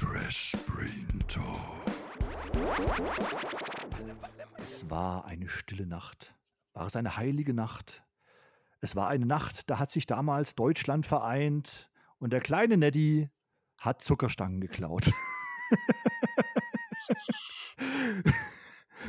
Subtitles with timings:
[0.00, 1.84] Trash Brain Talk.
[4.56, 6.34] Es war eine stille Nacht.
[6.72, 8.02] War es eine heilige Nacht?
[8.80, 13.28] Es war eine Nacht, da hat sich damals Deutschland vereint und der kleine Neddy
[13.76, 15.12] hat Zuckerstangen geklaut.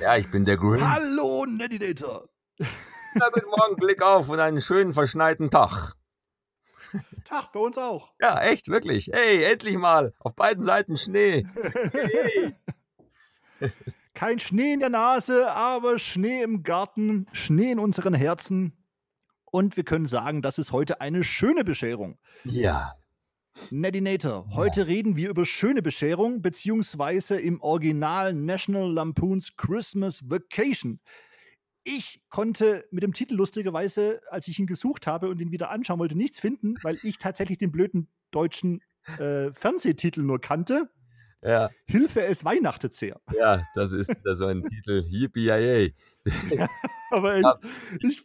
[0.01, 0.85] Ja, ich bin der Green.
[0.91, 2.27] Hallo, Neddydator.
[2.59, 5.95] Ja, guten Morgen, Blick auf und einen schönen verschneiten Tag.
[7.25, 8.11] Tag, bei uns auch.
[8.19, 9.09] Ja, echt, wirklich.
[9.13, 10.13] Hey, endlich mal.
[10.19, 11.45] Auf beiden Seiten Schnee.
[11.91, 12.55] Hey.
[14.13, 18.73] Kein Schnee in der Nase, aber Schnee im Garten, Schnee in unseren Herzen.
[19.45, 22.17] Und wir können sagen, das ist heute eine schöne Bescherung.
[22.43, 22.93] Ja.
[23.69, 31.01] Neddinator, heute reden wir über schöne Bescherung, beziehungsweise im Original National Lampoons Christmas Vacation.
[31.83, 35.99] Ich konnte mit dem Titel lustigerweise, als ich ihn gesucht habe und ihn wieder anschauen
[35.99, 38.81] wollte, nichts finden, weil ich tatsächlich den blöden deutschen
[39.17, 40.89] äh, Fernsehtitel nur kannte.
[41.43, 43.19] Ja, Hilfe, es weihnachtet sehr.
[43.35, 45.03] ja, das ist wieder so ein Titel.
[45.07, 45.49] Yippie
[47.09, 47.55] Aber ich, Ja.
[47.99, 48.21] ich,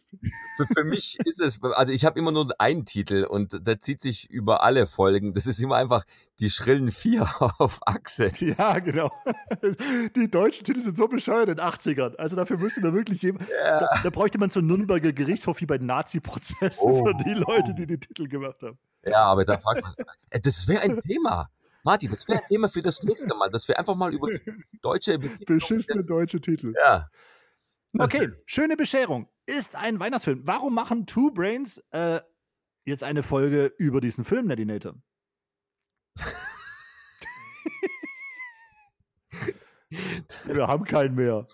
[0.55, 4.01] Für, für mich ist es, also ich habe immer nur einen Titel und der zieht
[4.01, 5.33] sich über alle Folgen.
[5.33, 6.03] Das ist immer einfach
[6.39, 7.23] die schrillen Vier
[7.59, 8.31] auf Achse.
[8.39, 9.11] ja, genau.
[10.15, 12.15] Die deutschen Titel sind so bescheuert in den 80ern.
[12.17, 13.49] Also dafür müsste man wirklich jemand.
[13.49, 17.05] Da, da bräuchte man so einen Nürnberger Gerichtshof wie bei den Nazi-Prozessen Oh.
[17.05, 18.77] für die Leute, die den Titel gemacht haben.
[19.05, 19.93] Ja, aber da fragt man,
[20.29, 21.49] äh, das wäre ein Thema.
[21.87, 24.27] Martin, das wäre ein Thema für das nächste Mal, dass wir einfach mal über
[24.81, 26.73] deutsche Beschissene deutsche Titel.
[26.83, 27.07] Ja.
[27.97, 29.29] Okay, schöne Bescherung.
[29.45, 30.45] Ist ein Weihnachtsfilm.
[30.45, 32.19] Warum machen Two Brains äh,
[32.83, 34.95] jetzt eine Folge über diesen Film, Nedinator?
[40.43, 41.47] Wir haben keinen mehr.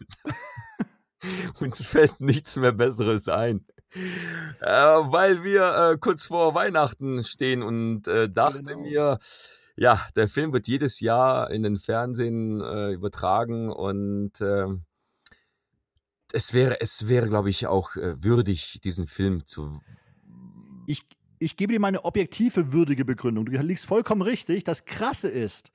[1.60, 3.68] Uns fällt nichts mehr Besseres ein.
[3.94, 8.80] Äh, weil wir äh, kurz vor Weihnachten stehen und äh, dachte Genau.
[8.80, 9.20] mir,
[9.76, 14.68] ja, der Film wird jedes Jahr in den Fernsehen äh, übertragen und äh,
[16.32, 19.80] es wäre, es wäre, glaube ich, auch äh, würdig, diesen Film zu.
[20.88, 21.04] Ich,
[21.40, 23.46] ich gebe dir meine objektive, würdige Begründung.
[23.46, 24.64] Du liegst vollkommen richtig.
[24.64, 25.72] Das Krasse ist,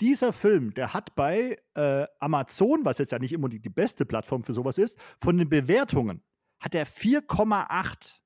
[0.00, 4.04] dieser Film, der hat bei äh, Amazon, was jetzt ja nicht immer die, die beste
[4.04, 6.22] Plattform für sowas ist, von den Bewertungen
[6.58, 8.18] hat er 4,8.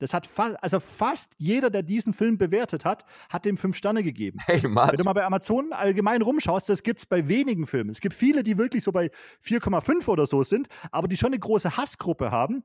[0.00, 4.02] Das hat fast, also fast jeder, der diesen Film bewertet hat, hat dem fünf Sterne
[4.02, 4.38] gegeben.
[4.46, 7.90] Hey, Wenn Martin, du mal bei Amazon allgemein rumschaust, das gibt es bei wenigen Filmen.
[7.90, 9.10] Es gibt viele, die wirklich so bei
[9.44, 12.64] 4,5 oder so sind, aber die schon eine große Hassgruppe haben.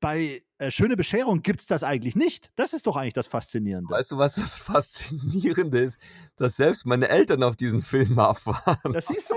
[0.00, 2.50] Bei äh, Schöne Bescherung gibt es das eigentlich nicht.
[2.56, 3.88] Das ist doch eigentlich das Faszinierende.
[3.90, 5.98] weißt du, was das Faszinierende ist?
[6.36, 8.76] Dass selbst meine Eltern auf diesen Film abfahren.
[8.92, 9.34] Das siehst du?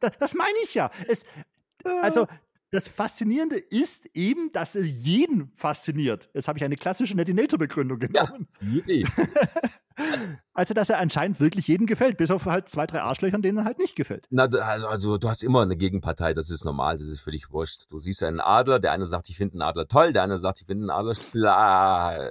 [0.00, 0.90] Das, das meine ich ja.
[1.06, 1.24] Es,
[2.02, 2.26] also,
[2.70, 6.28] das Faszinierende ist eben, dass es jeden fasziniert.
[6.34, 8.24] Jetzt habe ich eine klassische Netinator-Begründung Ja.
[8.26, 8.48] genommen.
[8.60, 9.06] Yippie.
[10.52, 13.64] Also, dass er anscheinend wirklich jedem gefällt, bis auf halt zwei, drei Arschlöchern, denen er
[13.64, 14.26] halt nicht gefällt.
[14.30, 17.86] Na, also, also du hast immer eine Gegenpartei, das ist normal, das ist völlig wurscht.
[17.90, 20.60] Du siehst einen Adler, der eine sagt, ich finde einen Adler toll, der andere sagt,
[20.60, 22.28] ich finde einen Adler schla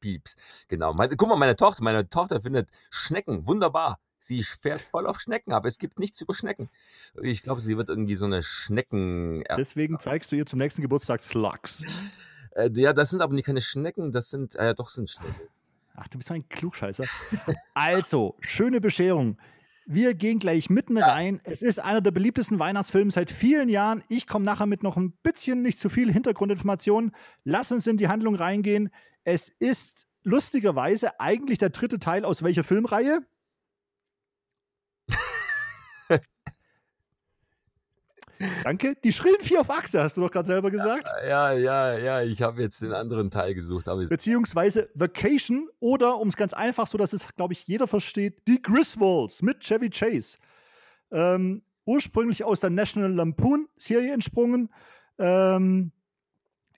[0.00, 0.34] Pieps.
[0.68, 0.94] Genau.
[0.94, 3.98] Meine, guck mal, meine Tochter, meine Tochter findet Schnecken wunderbar.
[4.26, 6.68] Sie fährt voll auf Schnecken, aber es gibt nichts über Schnecken.
[7.22, 9.44] Ich glaube, sie wird irgendwie so eine Schnecken.
[9.56, 11.84] Deswegen zeigst du ihr zum nächsten Geburtstag Slugs.
[12.56, 15.36] Äh, ja, das sind aber nicht keine Schnecken, das sind, äh, doch sind Schnecken.
[15.94, 17.04] Ach, du bist ein Klugscheißer.
[17.74, 19.38] Also, schöne Bescherung.
[19.86, 21.40] Wir gehen gleich mitten rein.
[21.44, 24.02] Es ist einer der beliebtesten Weihnachtsfilme seit vielen Jahren.
[24.08, 27.12] Ich komme nachher mit noch ein bisschen, nicht zu viel Hintergrundinformationen.
[27.44, 28.90] Lass uns in die Handlung reingehen.
[29.22, 33.20] Es ist lustigerweise eigentlich der dritte Teil aus welcher Filmreihe?
[38.64, 38.96] Danke.
[39.02, 41.08] Die schrillen vier auf Achse, hast du doch gerade selber gesagt.
[41.26, 46.36] Ja, ja, ja, ich habe jetzt den anderen Teil gesucht, beziehungsweise Vacation oder, um es
[46.36, 50.38] ganz einfach, so dass es, glaube ich, jeder versteht, die Griswolds mit Chevy Chase.
[51.10, 54.70] Ähm, ursprünglich aus der National Lampoon-Serie entsprungen.
[55.18, 55.92] Ähm,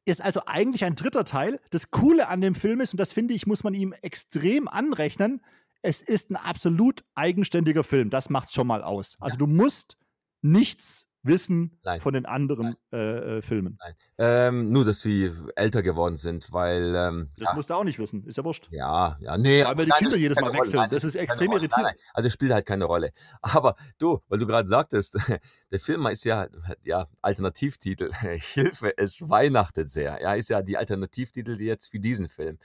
[0.04, 1.60] ist also eigentlich ein dritter Teil.
[1.70, 5.42] Das Coole an dem Film ist, und das finde ich, muss man ihm extrem anrechnen,
[5.82, 8.10] es ist ein absolut eigenständiger Film.
[8.10, 9.16] Das macht es schon mal aus.
[9.20, 9.96] Also du musst
[10.42, 12.00] nichts wissen Nein.
[12.00, 13.78] von den anderen äh, äh, Filmen.
[14.18, 18.24] ähm, nur, dass sie älter geworden sind, weil ähm, Das musst du auch nicht wissen.
[18.24, 18.68] Ist ja wurscht.
[18.70, 19.64] Ja, ja, nee.
[19.64, 20.80] Weil wir die nein, Kinder das jedes Mal wechseln.
[20.80, 21.84] Nein, Das ist extrem irritierend.
[21.84, 21.96] Nein.
[22.14, 23.12] Also spielt halt keine Rolle.
[23.42, 25.18] Aber du, weil du gerade sagtest,
[25.72, 26.48] der Film ist ja,
[26.82, 30.20] ja, Alternativtitel, Hilfe, es weihnachtet sehr.
[30.22, 32.58] Ja, ist ja die Alternativtitel jetzt für diesen Film.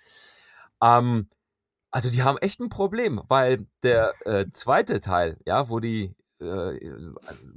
[0.82, 1.28] Ähm,
[1.92, 6.80] also die haben echt ein Problem, weil der äh, zweite Teil, ja, wo die äh,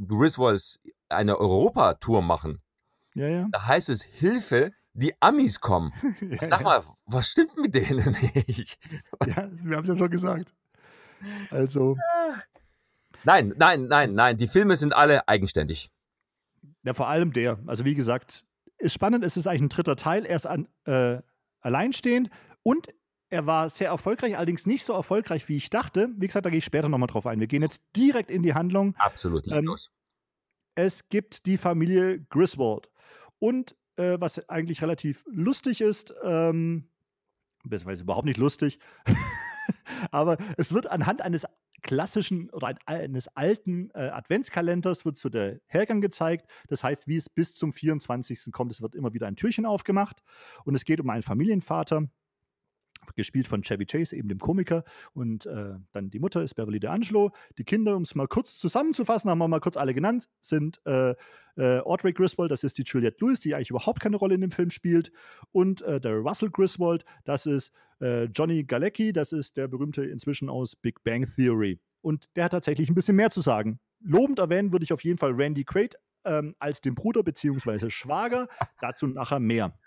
[0.07, 2.61] Griswolds eine Europatour machen,
[3.15, 3.49] Ja, ja.
[3.53, 5.93] da heißt es Hilfe, die Amis kommen.
[6.21, 8.17] ja, Sag mal, was stimmt mit denen
[8.47, 8.79] nicht?
[9.27, 10.55] ja wir haben es ja schon gesagt.
[11.51, 11.97] Also.
[13.25, 14.37] Nein, nein, nein, nein.
[14.37, 15.91] Die Filme sind alle eigenständig.
[16.85, 17.59] Ja, vor allem der.
[17.67, 18.45] Also, wie gesagt,
[18.79, 19.25] ist spannend.
[19.25, 20.25] Es ist eigentlich ein dritter Teil.
[20.27, 21.19] Er ist an, äh,
[21.61, 22.31] alleinstehend
[22.63, 22.89] und
[23.29, 26.09] er war sehr erfolgreich, allerdings nicht so erfolgreich, wie ich dachte.
[26.17, 27.41] Wie gesagt, da gehe ich später nochmal drauf ein.
[27.41, 28.95] Wir gehen jetzt direkt in die Handlung.
[28.97, 29.49] Absolut.
[29.49, 29.93] Ähm, los.
[30.75, 32.89] es gibt die Familie Griswold.
[33.39, 36.89] Und äh, was eigentlich relativ lustig ist, ähm,
[37.65, 38.79] beziehungsweise überhaupt nicht lustig,
[40.11, 41.47] aber es wird anhand eines
[41.83, 46.49] klassischen oder ein, eines alten äh, Adventskalenders wird so der Hergang gezeigt.
[46.69, 48.53] Das heißt, wie es bis zum 24.
[48.53, 50.23] kommt, es wird immer wieder ein Türchen aufgemacht
[50.65, 52.09] und es geht um einen Familienvater,
[53.15, 54.85] gespielt von Chevy Chase, eben dem Komiker.
[55.15, 57.33] Und äh, dann die Mutter ist Beverly D'Angelo.
[57.59, 61.15] Die Kinder, um es mal kurz zusammenzufassen, haben wir mal kurz alle genannt, sind äh,
[61.57, 64.51] äh, Audrey Griswold, das ist die Juliette Lewis, die eigentlich überhaupt keine Rolle in dem
[64.51, 65.11] Film spielt.
[65.53, 70.49] Und äh, der Russell Griswold, das ist äh, Johnny Galecki, das ist der berühmte inzwischen
[70.49, 71.81] aus Big Bang Theory.
[72.03, 73.81] Und der hat tatsächlich ein bisschen mehr zu sagen.
[74.01, 77.91] Lobend erwähnen würde ich auf jeden Fall Randy Quaid ähm, als den Bruder bzw.
[77.91, 78.49] Schwager.
[78.81, 79.79] Dazu nachher mehr.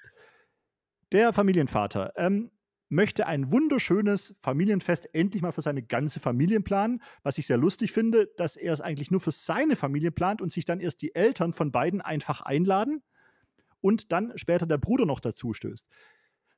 [1.12, 2.14] Der Familienvater.
[2.16, 2.52] Ähm,
[2.90, 7.92] möchte ein wunderschönes Familienfest endlich mal für seine ganze Familie planen, was ich sehr lustig
[7.92, 11.14] finde, dass er es eigentlich nur für seine Familie plant und sich dann erst die
[11.16, 13.04] Eltern von beiden einfach einladen
[13.82, 15.88] und dann später der Bruder noch dazu stößt.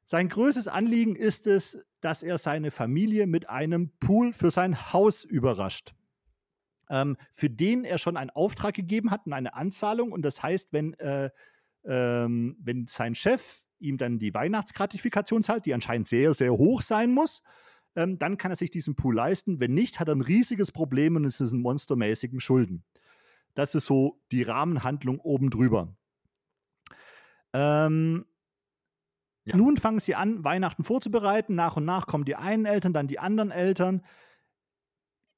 [0.06, 5.24] Sein größtes Anliegen ist es, dass er seine Familie mit einem Pool für sein Haus
[5.24, 5.94] überrascht.
[6.90, 10.12] Ähm, für den er schon einen Auftrag gegeben hat und eine Anzahlung.
[10.12, 11.30] Und das heißt, wenn, äh,
[11.86, 17.12] ähm, wenn sein Chef ihm dann die Weihnachtsgratifikation zahlt, die anscheinend sehr, sehr hoch sein
[17.12, 17.42] muss,
[17.96, 19.60] ähm, dann kann er sich diesen Pool leisten.
[19.60, 22.84] Wenn nicht, hat er ein riesiges Problem und es ist ein monstermäßigen Schulden.
[23.54, 25.94] Das ist so die Rahmenhandlung oben drüber.
[27.54, 28.26] Ähm,
[29.44, 29.58] ja.
[29.58, 31.56] Nun fangen sie an, Weihnachten vorzubereiten.
[31.56, 34.06] Nach und nach kommen die einen Eltern, dann die anderen Eltern.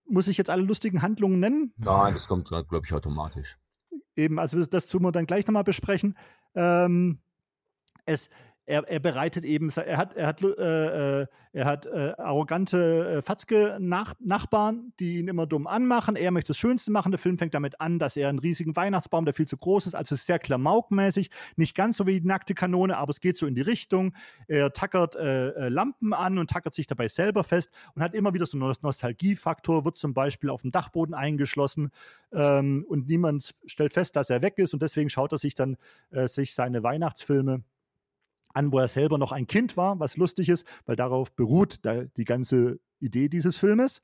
[0.06, 1.74] Muss ich jetzt alle lustigen Handlungen nennen?
[1.78, 3.58] Nein, das kommt, glaube ich, automatisch.
[4.16, 6.18] Eben, also das tun wir dann gleich nochmal besprechen.
[6.54, 7.20] Ähm,
[8.06, 8.30] es,
[8.66, 13.22] er, er bereitet eben, er hat, er hat, äh, äh, er hat äh, arrogante äh,
[13.22, 16.16] Fatzke-Nachbarn, die ihn immer dumm anmachen.
[16.16, 17.12] Er möchte das Schönste machen.
[17.12, 19.96] Der Film fängt damit an, dass er einen riesigen Weihnachtsbaum, der viel zu groß ist,
[19.96, 23.54] also sehr klamaukmäßig, nicht ganz so wie die nackte Kanone, aber es geht so in
[23.54, 24.16] die Richtung.
[24.48, 28.34] Er tackert äh, äh, Lampen an und tackert sich dabei selber fest und hat immer
[28.34, 31.92] wieder so einen Nostalgiefaktor, wird zum Beispiel auf dem Dachboden eingeschlossen
[32.32, 35.76] ähm, und niemand stellt fest, dass er weg ist und deswegen schaut er sich dann
[36.12, 37.64] äh, sich seine Weihnachtsfilme
[38.54, 41.82] an, wo er selber noch ein Kind war, was lustig ist, weil darauf beruht
[42.18, 44.02] die ganze Idee dieses Filmes.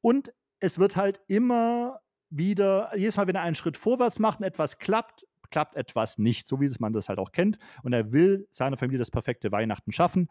[0.00, 2.00] Und es wird halt immer
[2.30, 6.48] wieder, jedes Mal, wenn er einen Schritt vorwärts macht und etwas klappt, klappt etwas nicht,
[6.48, 7.58] so wie man das halt auch kennt.
[7.82, 10.28] Und er will seiner Familie das perfekte Weihnachten schaffen.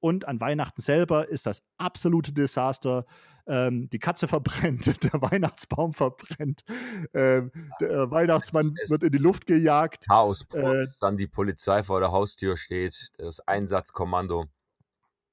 [0.00, 3.04] Und an Weihnachten selber ist das absolute Desaster.
[3.46, 6.64] Ähm, die Katze verbrennt, der Weihnachtsbaum verbrennt,
[7.12, 10.06] ähm, der Weihnachtsmann wird in die Luft gejagt.
[10.08, 14.46] Chaos, äh, dann die Polizei vor der Haustür steht, das Einsatzkommando.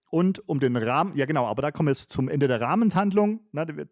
[0.10, 3.40] Und um den Rahmen, ja genau, aber da kommen wir jetzt zum Ende der Rahmenhandlung.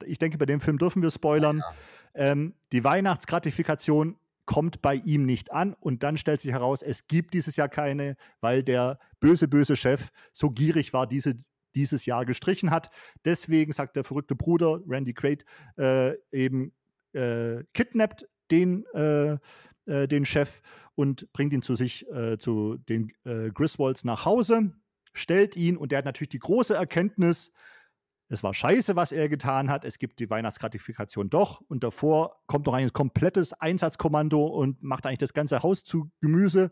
[0.06, 1.60] Ich denke, bei dem Film dürfen wir spoilern.
[1.60, 1.74] Ja.
[2.14, 7.36] Ähm, die Weihnachtsgratifikation kommt bei ihm nicht an und dann stellt sich heraus, es gibt
[7.36, 11.36] dieses Jahr keine, weil der böse, böse Chef so gierig war, diese
[11.76, 12.90] dieses Jahr gestrichen hat.
[13.26, 15.46] Deswegen sagt der verrückte Bruder Randy Quaid
[15.78, 16.74] äh, eben
[17.14, 19.38] äh, kidnappt den, äh,
[19.86, 20.62] äh den Chef
[20.96, 24.74] und bringt ihn zu sich, äh, zu den äh, Griswolds nach Hause,
[25.14, 27.52] stellt ihn und der hat natürlich die große Erkenntnis,
[28.32, 29.84] es war scheiße, was er getan hat.
[29.84, 31.62] Es gibt die Weihnachtsgratifikation doch.
[31.68, 36.72] Und davor kommt noch ein komplettes Einsatzkommando und macht eigentlich das ganze Haus zu Gemüse.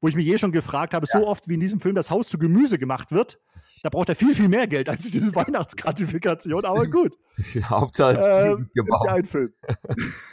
[0.00, 1.20] Wo ich mich eh schon gefragt habe, ja.
[1.20, 3.40] so oft wie in diesem Film das Haus zu Gemüse gemacht wird,
[3.82, 6.64] da braucht er viel, viel mehr Geld als diese Weihnachtsgratifikation.
[6.64, 7.16] Aber gut.
[7.54, 9.52] Ja, Hauptsache ähm, ist ja ein Film.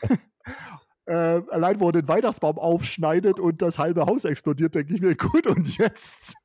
[1.05, 5.15] äh, allein, wo er den Weihnachtsbaum aufschneidet und das halbe Haus explodiert, denke ich mir,
[5.15, 6.36] gut, und jetzt?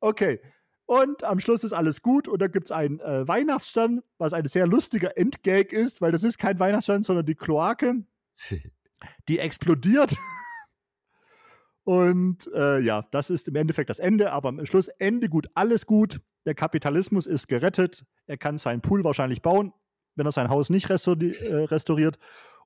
[0.00, 0.40] Okay.
[0.86, 4.46] Und am Schluss ist alles gut und dann gibt es einen äh, Weihnachtsstern, was ein
[4.46, 8.04] sehr lustiger Endgag ist, weil das ist kein Weihnachtsstern, sondern die Kloake.
[9.28, 10.14] die explodiert.
[11.84, 15.86] Und äh, ja, das ist im Endeffekt das Ende, aber am Schluss Ende gut, alles
[15.86, 16.20] gut.
[16.44, 18.04] Der Kapitalismus ist gerettet.
[18.26, 19.72] Er kann seinen Pool wahrscheinlich bauen,
[20.14, 22.18] wenn er sein Haus nicht restauri äh, restauriert.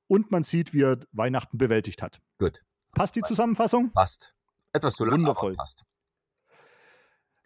[0.06, 2.20] Und man sieht, wie er Weihnachten bewältigt hat.
[2.38, 2.62] Gut.
[2.92, 3.92] Passt die Zusammenfassung?
[3.92, 4.34] Passt.
[4.72, 5.54] Etwas zu lang, Wundervoll.
[5.54, 5.84] passt.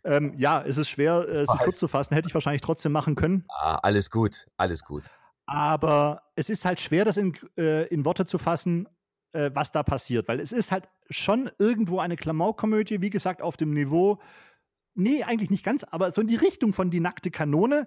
[0.04, 2.14] Ähm, ja, es ist schwer, äh, sich kurz zu fassen.
[2.14, 3.44] Hätte ich wahrscheinlich trotzdem machen können.
[3.48, 5.04] Ah, alles gut, alles gut.
[5.46, 8.88] Aber es ist halt schwer, das in, äh, in Worte zu fassen,
[9.32, 10.28] äh, was da passiert.
[10.28, 14.18] Weil es ist halt schon irgendwo eine Klamaukkomödie, wie gesagt, auf dem Niveau,
[14.94, 17.86] nee, eigentlich nicht ganz, aber so in die Richtung von Die nackte Kanone.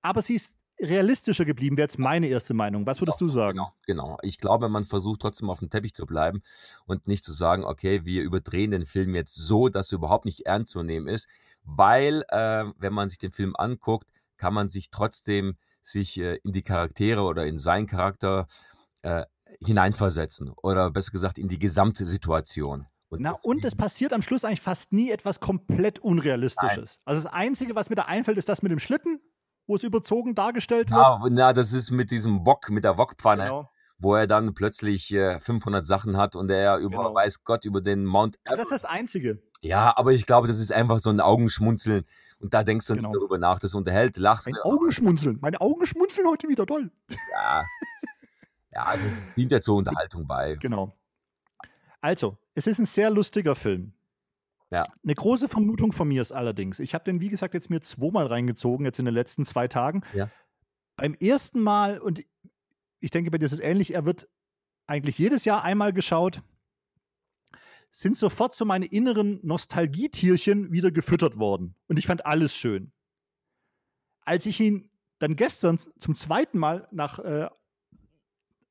[0.00, 2.86] Aber sie ist realistischer geblieben, wäre jetzt meine erste Meinung.
[2.86, 3.58] Was würdest du sagen?
[3.58, 4.18] Genau, genau.
[4.22, 6.42] Ich glaube, man versucht trotzdem auf dem Teppich zu bleiben
[6.86, 10.46] und nicht zu sagen, okay, wir überdrehen den Film jetzt so, dass er überhaupt nicht
[10.46, 11.28] ernst zu nehmen ist,
[11.62, 16.52] weil, äh, wenn man sich den Film anguckt, kann man sich trotzdem sich äh, in
[16.52, 18.46] die Charaktere oder in seinen Charakter
[19.02, 19.24] äh,
[19.60, 22.86] hineinversetzen oder besser gesagt in die gesamte Situation.
[23.08, 26.96] Und Na, und es passiert am Schluss eigentlich fast nie etwas komplett Unrealistisches.
[26.96, 27.02] Nein.
[27.04, 29.20] Also das Einzige, was mir da einfällt, ist das mit dem Schlitten,
[29.66, 31.00] wo es überzogen dargestellt wird.
[31.00, 33.44] Ja, na, das ist mit diesem Wok, mit der Wokpfanne.
[33.44, 33.70] Genau.
[33.98, 37.14] Wo er dann plötzlich äh, 500 Sachen hat und er über, genau.
[37.14, 38.58] weiß Gott, über den Mount Everest.
[38.58, 39.42] das ist das Einzige.
[39.60, 42.04] Ja, aber ich glaube, das ist einfach so ein Augenschmunzeln.
[42.40, 43.10] Und da denkst du genau.
[43.10, 43.60] nicht darüber nach.
[43.60, 44.48] Das unterhält, lachst.
[44.48, 45.38] Ein Augenschmunzeln.
[45.40, 46.90] Meine Augen schmunzeln heute wieder toll.
[47.30, 47.64] Ja.
[48.72, 50.56] Ja, das dient ja zur Unterhaltung bei.
[50.56, 50.96] Genau.
[52.00, 53.92] Also, es ist ein sehr lustiger Film.
[54.70, 54.86] Ja.
[55.04, 58.26] Eine große Vermutung von mir ist allerdings, ich habe den, wie gesagt, jetzt mir zweimal
[58.26, 60.02] reingezogen, jetzt in den letzten zwei Tagen.
[60.14, 60.30] Ja.
[60.96, 62.24] Beim ersten Mal, und
[63.00, 64.28] ich denke, bei dir ist es ähnlich, er wird
[64.86, 66.42] eigentlich jedes Jahr einmal geschaut,
[67.90, 71.74] sind sofort so meine inneren Nostalgietierchen wieder gefüttert worden.
[71.88, 72.92] Und ich fand alles schön.
[74.22, 77.50] Als ich ihn dann gestern zum zweiten Mal nach äh,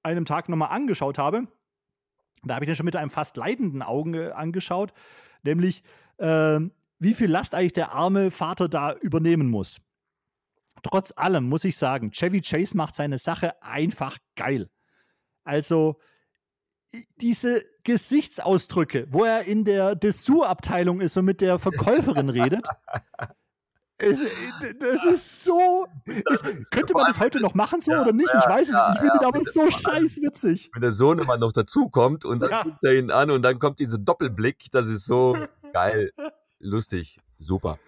[0.03, 1.47] einem Tag nochmal angeschaut habe,
[2.43, 4.93] da habe ich den schon mit einem fast leidenden Augen äh, angeschaut,
[5.43, 5.83] nämlich
[6.17, 6.59] äh,
[6.99, 9.79] wie viel Last eigentlich der arme Vater da übernehmen muss.
[10.83, 14.69] Trotz allem muss ich sagen, Chevy Chase macht seine Sache einfach geil.
[15.43, 15.99] Also
[17.17, 22.67] diese Gesichtsausdrücke, wo er in der Dessous-Abteilung ist und mit der Verkäuferin redet,
[24.01, 24.19] es,
[24.79, 25.87] das ist so.
[26.05, 28.27] Ist, könnte man das heute noch machen, so ja, oder nicht?
[28.27, 28.89] ich weiß es nicht.
[28.93, 30.69] Ich finde ja, aber so scheiß witzig.
[30.73, 32.63] Wenn der Sohn immer noch dazukommt und dann ja.
[32.63, 35.37] guckt er ihn an und dann kommt dieser Doppelblick, das ist so
[35.73, 36.11] geil,
[36.59, 37.79] lustig, super.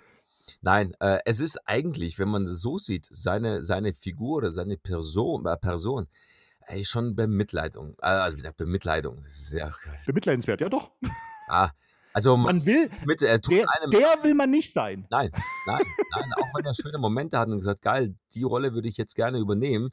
[0.61, 5.45] Nein, äh, es ist eigentlich, wenn man so sieht, seine, seine Figur oder seine Person,
[5.45, 6.07] äh, Person
[6.67, 7.95] ey, schon Bemitleidung.
[8.01, 9.25] Äh, also Bemitleidung.
[9.51, 9.71] Ja,
[10.05, 10.91] Bemitleidenswert, ja doch.
[11.49, 11.71] Ah,
[12.13, 13.65] also man will, mit, der, der
[14.21, 15.05] will man nicht sein.
[15.09, 15.31] Nein,
[15.65, 16.33] nein, nein.
[16.37, 19.39] Auch wenn er schöne Momente hat und gesagt, geil, die Rolle würde ich jetzt gerne
[19.39, 19.89] übernehmen.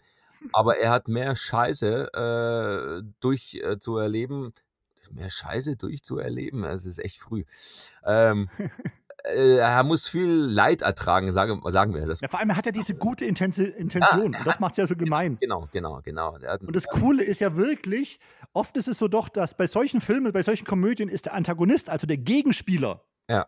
[0.52, 4.48] Aber er hat mehr Scheiße äh, durchzuerleben.
[4.48, 6.62] Äh, mehr Scheiße durchzuerleben.
[6.62, 7.44] Das ist echt früh.
[8.04, 8.48] Ähm,
[9.24, 12.20] äh, er muss viel Leid ertragen, sagen, sagen wir das.
[12.20, 14.32] Ja, vor allem hat er diese gute Intensi Intention.
[14.32, 15.38] Ja, das macht es ja so gemein.
[15.40, 16.36] Genau, genau, genau.
[16.60, 18.18] und das Coole ist ja wirklich,
[18.52, 21.88] oft ist es so doch, dass bei solchen Filmen, bei solchen Komödien ist der Antagonist,
[21.88, 23.46] also der Gegenspieler, ja.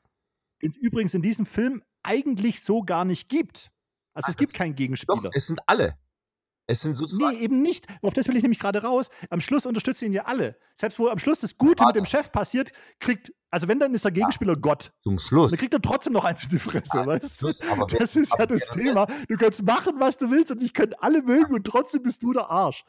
[0.63, 3.71] den übrigens in diesem Film eigentlich so gar nicht gibt.
[4.15, 5.23] Also Ach, es gibt keinen Gegenspieler.
[5.23, 5.97] Doch, es sind alle.
[6.73, 7.37] Es sind sozusagen.
[7.37, 7.87] Nee, eben nicht.
[8.01, 9.11] Auf das will ich nämlich gerade raus.
[9.29, 10.57] Am Schluss unterstützen ihn ja alle.
[10.75, 14.05] Selbst wo am Schluss das Gute mit dem Chef passiert, kriegt, also wenn, dann ist
[14.05, 14.91] der Gegenspieler ja, Gott.
[15.03, 15.51] Zum Schluss.
[15.51, 18.47] Dann kriegt er trotzdem noch eins in die Fresse, ja, weißt aber Das ist ja
[18.47, 19.07] das Thema.
[19.29, 22.33] Du kannst machen, was du willst und ich kann alle mögen und trotzdem bist du
[22.33, 22.85] der Arsch.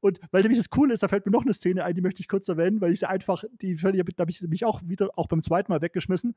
[0.00, 2.20] Und weil nämlich das Coole ist, da fällt mir noch eine Szene ein, die möchte
[2.20, 5.28] ich kurz erwähnen, weil ich sie einfach, die da habe ich mich auch wieder, auch
[5.28, 6.34] beim zweiten Mal weggeschmissen.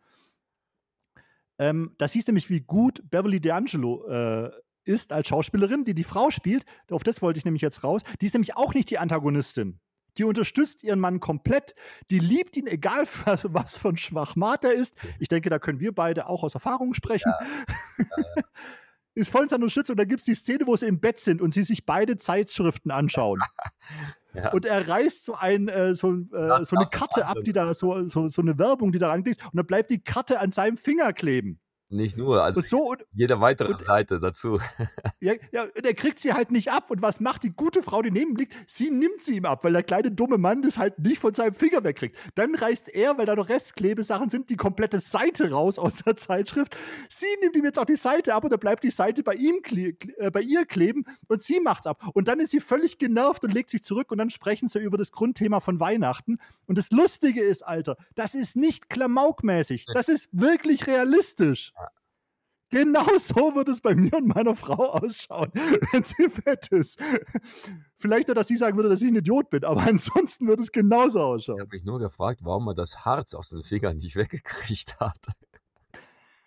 [1.58, 4.52] Ähm, da siehst du nämlich, wie gut Beverly D'Angelo äh,
[4.84, 6.66] ist als Schauspielerin, die die Frau spielt.
[6.90, 8.02] Auf das wollte ich nämlich jetzt raus.
[8.20, 9.80] Die ist nämlich auch nicht die Antagonistin.
[10.18, 11.74] Die unterstützt ihren Mann komplett.
[12.10, 14.96] Die liebt ihn, egal was, was für ein Schwachmat er ist.
[15.20, 17.32] Ich denke, da können wir beide auch aus Erfahrung sprechen.
[17.98, 18.44] Ja.
[19.14, 19.94] ist voll in seiner Unterstützung.
[19.94, 22.18] Und da gibt es die Szene, wo sie im Bett sind und sie sich beide
[22.18, 23.40] Zeitschriften anschauen.
[24.34, 24.54] Ja.
[24.54, 28.08] Und er reißt so, ein, äh, so, äh, so eine Karte ab, die da so,
[28.08, 29.44] so, so eine Werbung, die da ranliegt.
[29.44, 31.60] Und dann bleibt die Karte an seinem Finger kleben.
[31.92, 34.60] Nicht nur, also so, und, jede weitere und, Seite dazu.
[35.20, 36.90] Ja, ja, und er kriegt sie halt nicht ab.
[36.90, 38.56] Und was macht die gute Frau, die neben ihm liegt?
[38.66, 41.54] Sie nimmt sie ihm ab, weil der kleine dumme Mann das halt nicht von seinem
[41.54, 42.18] Finger wegkriegt.
[42.34, 46.76] Dann reißt er, weil da noch Restklebesachen sind, die komplette Seite raus aus der Zeitschrift.
[47.08, 49.62] Sie nimmt ihm jetzt auch die Seite ab und dann bleibt die Seite bei ihm
[49.72, 52.02] äh, bei ihr kleben und sie macht's ab.
[52.14, 54.98] Und dann ist sie völlig genervt und legt sich zurück und dann sprechen sie über
[54.98, 56.40] das Grundthema von Weihnachten.
[56.66, 59.86] Und das Lustige ist, Alter, das ist nicht klamaukmäßig.
[59.94, 61.74] Das ist wirklich realistisch.
[62.72, 65.52] Genau so wird es bei mir und meiner Frau ausschauen,
[65.92, 66.98] wenn sie fett ist.
[68.00, 70.72] Vielleicht nur, dass sie sagen würde, dass ich ein Idiot bin, aber ansonsten wird es
[70.72, 71.58] genauso ausschauen.
[71.58, 75.20] Ich habe mich nur gefragt, warum man das Harz aus den Fingern nicht weggekriegt hat.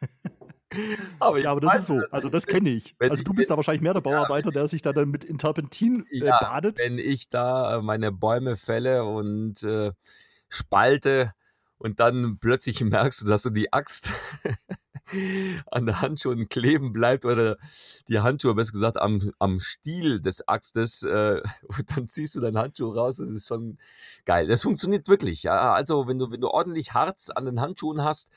[1.21, 2.01] aber ja, aber das ist so.
[2.11, 2.97] Also das kenne ich.
[2.99, 6.25] Also du bist da wahrscheinlich mehr der Bauarbeiter, der sich da dann mit Interpentin äh,
[6.25, 6.79] ja, badet.
[6.79, 9.93] Wenn ich da äh, meine Bäume fälle und äh,
[10.49, 11.33] spalte
[11.77, 14.11] und dann plötzlich merkst du, dass du die Axt
[15.71, 17.57] an der Handschuhe kleben bleibt oder
[18.09, 22.59] die Handschuhe, besser gesagt, am, am Stiel des Axtes äh, und dann ziehst du deinen
[22.59, 23.79] Handschuh raus, das ist schon
[24.25, 24.47] geil.
[24.47, 25.75] Das funktioniert wirklich, ja.
[25.75, 28.31] Also wenn du, wenn du ordentlich Harz an den Handschuhen hast,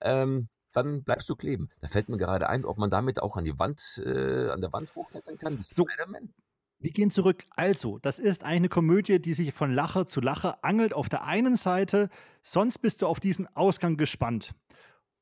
[0.00, 1.70] ähm, dann bleibst du kleben.
[1.80, 4.72] Da fällt mir gerade ein, ob man damit auch an die Wand, äh, an der
[4.72, 5.58] Wand hochklettern kann.
[5.62, 5.86] So.
[6.78, 7.42] Wir gehen zurück.
[7.50, 11.56] Also, das ist eine Komödie, die sich von Lacher zu Lacher angelt auf der einen
[11.56, 12.10] Seite,
[12.42, 14.54] sonst bist du auf diesen Ausgang gespannt.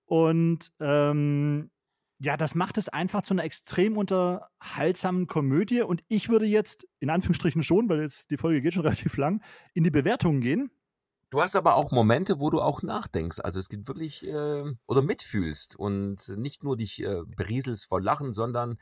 [0.06, 1.70] Und ähm,
[2.18, 5.82] ja, das macht es einfach zu einer extrem unterhaltsamen Komödie.
[5.82, 9.42] Und ich würde jetzt, in Anführungsstrichen schon, weil jetzt die Folge geht schon relativ lang,
[9.72, 10.70] in die Bewertungen gehen.
[11.30, 13.40] Du hast aber auch Momente, wo du auch nachdenkst.
[13.40, 18.32] Also es gibt wirklich äh, oder mitfühlst und nicht nur dich äh, berieselst vor Lachen,
[18.32, 18.78] sondern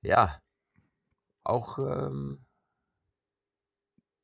[0.00, 0.40] ja
[1.44, 1.78] auch.
[1.78, 2.46] Ähm,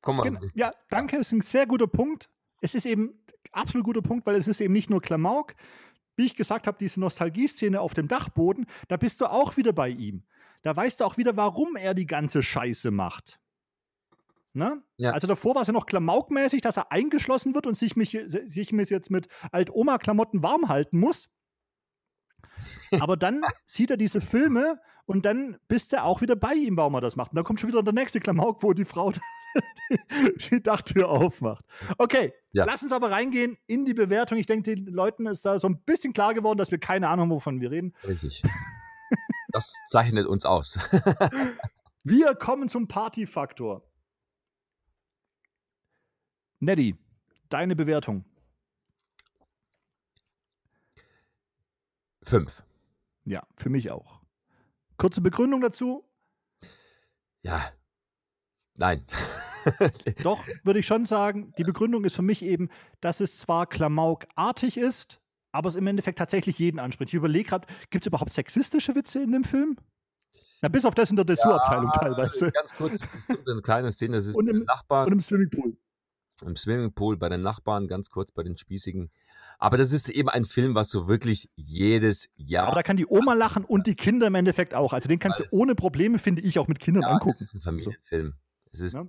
[0.00, 0.23] komm mal.
[0.23, 0.40] Genau.
[0.54, 2.30] Ja, danke, ist ein sehr guter Punkt.
[2.62, 5.54] Es ist eben absolut guter Punkt, weil es ist eben nicht nur Klamauk.
[6.16, 9.88] Wie ich gesagt habe, diese Nostalgieszene auf dem Dachboden, da bist du auch wieder bei
[9.88, 10.25] ihm.
[10.62, 13.40] Da weißt du auch wieder, warum er die ganze Scheiße macht.
[14.54, 14.83] Ne?
[14.97, 15.11] Ja.
[15.11, 18.73] Also davor war es ja noch klamaukmäßig, dass er eingeschlossen wird und sich, mich, sich
[18.73, 21.28] mit jetzt mit Alt-Oma-Klamotten warm halten muss.
[23.00, 26.94] Aber dann sieht er diese Filme und dann bist du auch wieder bei ihm, warum
[26.94, 27.33] er das macht.
[27.33, 29.12] Und dann kommt schon wieder der nächste Klamauk, wo die Frau
[30.50, 31.64] die Dachtür aufmacht.
[31.99, 32.64] Okay, Ja.
[32.64, 34.38] lass uns aber reingehen in die Bewertung.
[34.38, 37.25] Ich denke, den Leuten ist da so ein bisschen klar geworden, dass wir keine Ahnung
[37.25, 37.94] haben, wovon wir reden.
[38.06, 38.42] Richtig.
[39.49, 40.78] Das zeichnet uns aus.
[42.06, 43.82] Wir kommen zum Partyfaktor.
[46.61, 46.96] Neddy,
[47.49, 48.25] deine Bewertung.
[52.23, 52.62] Fünf.
[53.25, 54.20] Ja, für mich auch.
[54.96, 56.04] Kurze Begründung dazu.
[57.42, 57.62] Ja.
[58.76, 59.04] Nein.
[60.23, 62.69] Doch, würde ich schon sagen, die Begründung ist für mich eben,
[63.00, 65.21] dass es zwar klamaukartig ist,
[65.52, 67.11] aber es im Endeffekt tatsächlich jeden anspricht.
[67.11, 69.76] Ich überlege gerade, gibt es überhaupt sexistische Witze in dem Film?
[70.61, 72.50] Na, bis auf das in der Dressurabteilung teilweise.
[72.50, 75.07] Ganz kurz, es gibt eine kleine Szene, das ist Und im- Nachbarn.
[75.07, 75.76] Und im Swimmingpool.
[76.45, 79.11] im Swimmingpool bei den Nachbarn, ganz kurz bei den Spießigen.
[79.59, 82.66] Aber das ist eben ein Film, was so wirklich jedes Jahr.
[82.66, 84.93] Aber da kann die Oma lachen und die Kinder im Endeffekt auch.
[84.93, 87.31] Also den kannst du ohne Probleme, finde ich, auch mit Kindern ja, angucken.
[87.31, 88.35] es ist ein Familienfilm.
[88.75, 89.07] Es ist, Ja.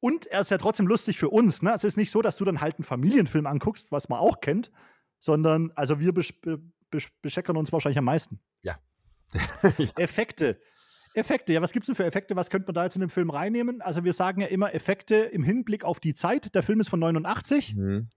[0.00, 1.62] Und er ist ja trotzdem lustig für uns.
[1.62, 1.72] Ne?
[1.72, 4.72] Es ist nicht so, dass du dann halt einen Familienfilm anguckst, was man auch kennt,
[5.20, 8.40] sondern, also wir besch be besch bescheckern uns wahrscheinlich am meisten.
[8.62, 8.78] Ja.
[9.96, 10.60] Effekte.
[11.14, 12.34] Effekte, ja, was gibt es denn für Effekte?
[12.36, 13.80] Was könnte man da jetzt in den Film reinnehmen?
[13.80, 16.54] Also, wir sagen ja immer Effekte im Hinblick auf die Zeit.
[16.54, 17.76] Der Film ist von 89.
[17.76, 18.08] Mhm.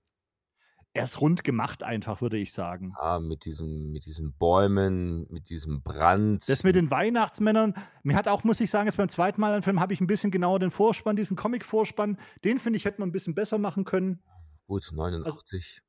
[0.95, 2.93] Er ist rund gemacht, einfach, würde ich sagen.
[2.97, 6.47] Ja, mit, diesem, mit diesen Bäumen, mit diesem Brand.
[6.47, 9.61] Das mit den Weihnachtsmännern, mir hat auch, muss ich sagen, jetzt beim zweiten Mal einen
[9.61, 13.09] Film habe ich ein bisschen genauer den Vorspann, diesen Comic-Vorspann, den finde ich, hätte man
[13.09, 14.23] ein bisschen besser machen können.
[14.67, 15.81] Gut, 89.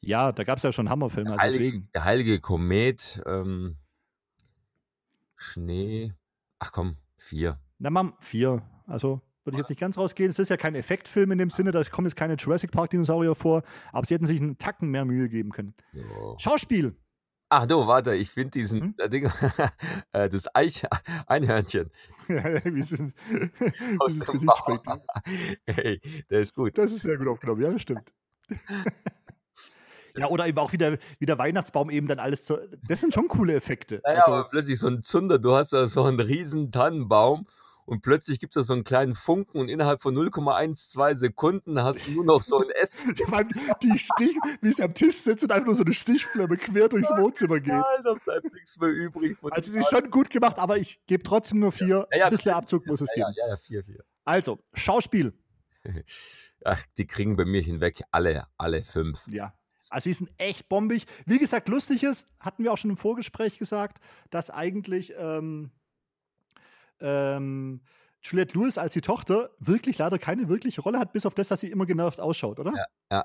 [0.00, 1.90] Ja, da gab es ja schon Hammerfilme, also Heilige, deswegen.
[1.92, 3.22] der heilige Komet.
[3.26, 3.76] Ähm,
[5.36, 6.14] Schnee.
[6.60, 7.60] Ach komm, vier.
[7.76, 8.62] Na, Mam, vier.
[8.86, 10.30] Also würde ich jetzt nicht ganz rausgehen.
[10.30, 13.62] Es ist ja kein Effektfilm in dem Sinne, da kommen jetzt keine Jurassic Park-Dinosaurier vor,
[13.92, 15.74] aber sie hätten sich einen Tacken mehr Mühe geben können.
[15.94, 16.36] So.
[16.38, 16.94] Schauspiel.
[17.50, 18.94] Ach du, warte, ich finde diesen Hm?
[18.98, 19.30] äh, Ding,
[20.12, 20.84] äh, das Eich,
[21.26, 21.90] Einhörnchen
[22.28, 23.14] Wie sind,
[24.00, 24.62] aus dem Gesicht.
[25.66, 26.76] Hey, der ist gut.
[26.76, 28.12] Das ist sehr gut aufgenommen, ja, das stimmt.
[30.14, 32.58] ja, oder eben auch wieder, wie der Weihnachtsbaum eben dann alles zu.
[32.86, 34.02] Das sind schon coole Effekte.
[34.04, 37.46] Naja, also, aber plötzlich so ein Zunder, du hast da so einen riesen Tannenbaum
[37.88, 42.06] und plötzlich gibt es da so einen kleinen Funken und innerhalb von 0,12 Sekunden hast
[42.06, 43.16] du nur noch so ein Essen.
[43.26, 43.48] vor allem
[43.82, 47.08] die Stich, wie sie am Tisch sitzt und einfach nur so eine Stichflamme quer durchs
[47.10, 47.72] Wohnzimmer geht.
[47.72, 49.38] Da bleibt nichts mehr übrig.
[49.42, 52.06] Also, es ist schon gut gemacht, aber ich gebe trotzdem nur vier.
[52.12, 53.32] Ja, ja, Ein bisschen Abzug muss es geben.
[53.34, 54.04] ja, ja, vier, vier.
[54.26, 55.32] Also, Schauspiel.
[56.64, 59.26] Ach, die kriegen bei mir hinweg alle, alle fünf.
[59.28, 59.54] Ja.
[59.88, 61.06] Also, sie sind echt bombig.
[61.24, 65.70] Wie gesagt, lustig ist, hatten wir auch schon im Vorgespräch gesagt, dass eigentlich ähm,
[67.00, 67.82] ähm,
[68.22, 71.60] Juliette Lewis als die Tochter wirklich leider keine wirkliche Rolle hat, bis auf das, dass
[71.60, 72.72] sie immer genervt ausschaut, oder?
[73.10, 73.24] Ja.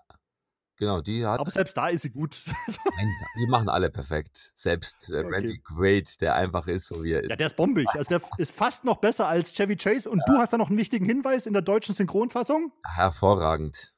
[0.78, 1.40] Genau, die hat.
[1.40, 2.42] Aber selbst da ist sie gut.
[2.68, 3.08] Nein,
[3.40, 4.54] die machen alle perfekt.
[4.56, 5.28] Selbst äh, Okay.
[5.36, 7.88] Randy Quaid, der einfach ist, so wie er ja, der ist bombig.
[7.90, 10.10] Also der ist fast noch besser als Chevy Chase.
[10.10, 12.74] Und du hast da noch einen wichtigen Hinweis in der deutschen Synchronfassung.
[12.84, 13.94] hervorragend.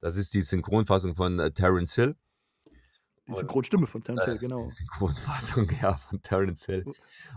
[0.00, 2.16] Das ist die Synchronfassung von äh, Terence Hill.
[3.26, 4.64] Die Synchronstimme von Terence Hill, Äh, genau.
[4.66, 6.84] Die Synchronfassung, ja, von Terence Hill.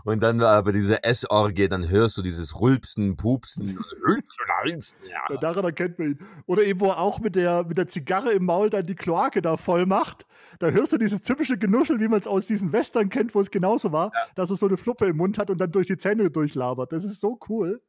[0.04, 3.68] Und dann war aber diese S-Orgie, dann hörst du dieses Rülpsen, Pupsen,
[4.06, 5.36] Rülpsen, Rülpsen, Ja, ja.
[5.40, 6.18] daran erkennt man ihn.
[6.46, 9.40] Oder eben, wo er auch mit der, mit der Zigarre im Maul dann die Kloake
[9.40, 10.26] da voll macht.
[10.58, 13.50] Da hörst du dieses typische Genuschel, wie man es aus diesen Western kennt, wo es
[13.50, 16.30] genauso war, dass er so eine Fluppe im Mund hat und dann durch die Zähne
[16.30, 16.92] durchlabert.
[16.92, 17.80] Das ist so cool.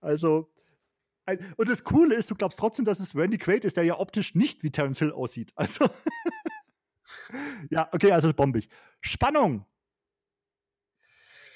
[0.00, 0.48] Also,
[1.56, 4.36] und das Coole ist, du glaubst trotzdem, dass es Randy Quaid ist, der ja optisch
[4.36, 5.52] nicht wie Terence Hill aussieht.
[5.56, 5.86] Also,
[7.70, 8.68] ja, okay, also bombig.
[9.00, 9.66] Spannung.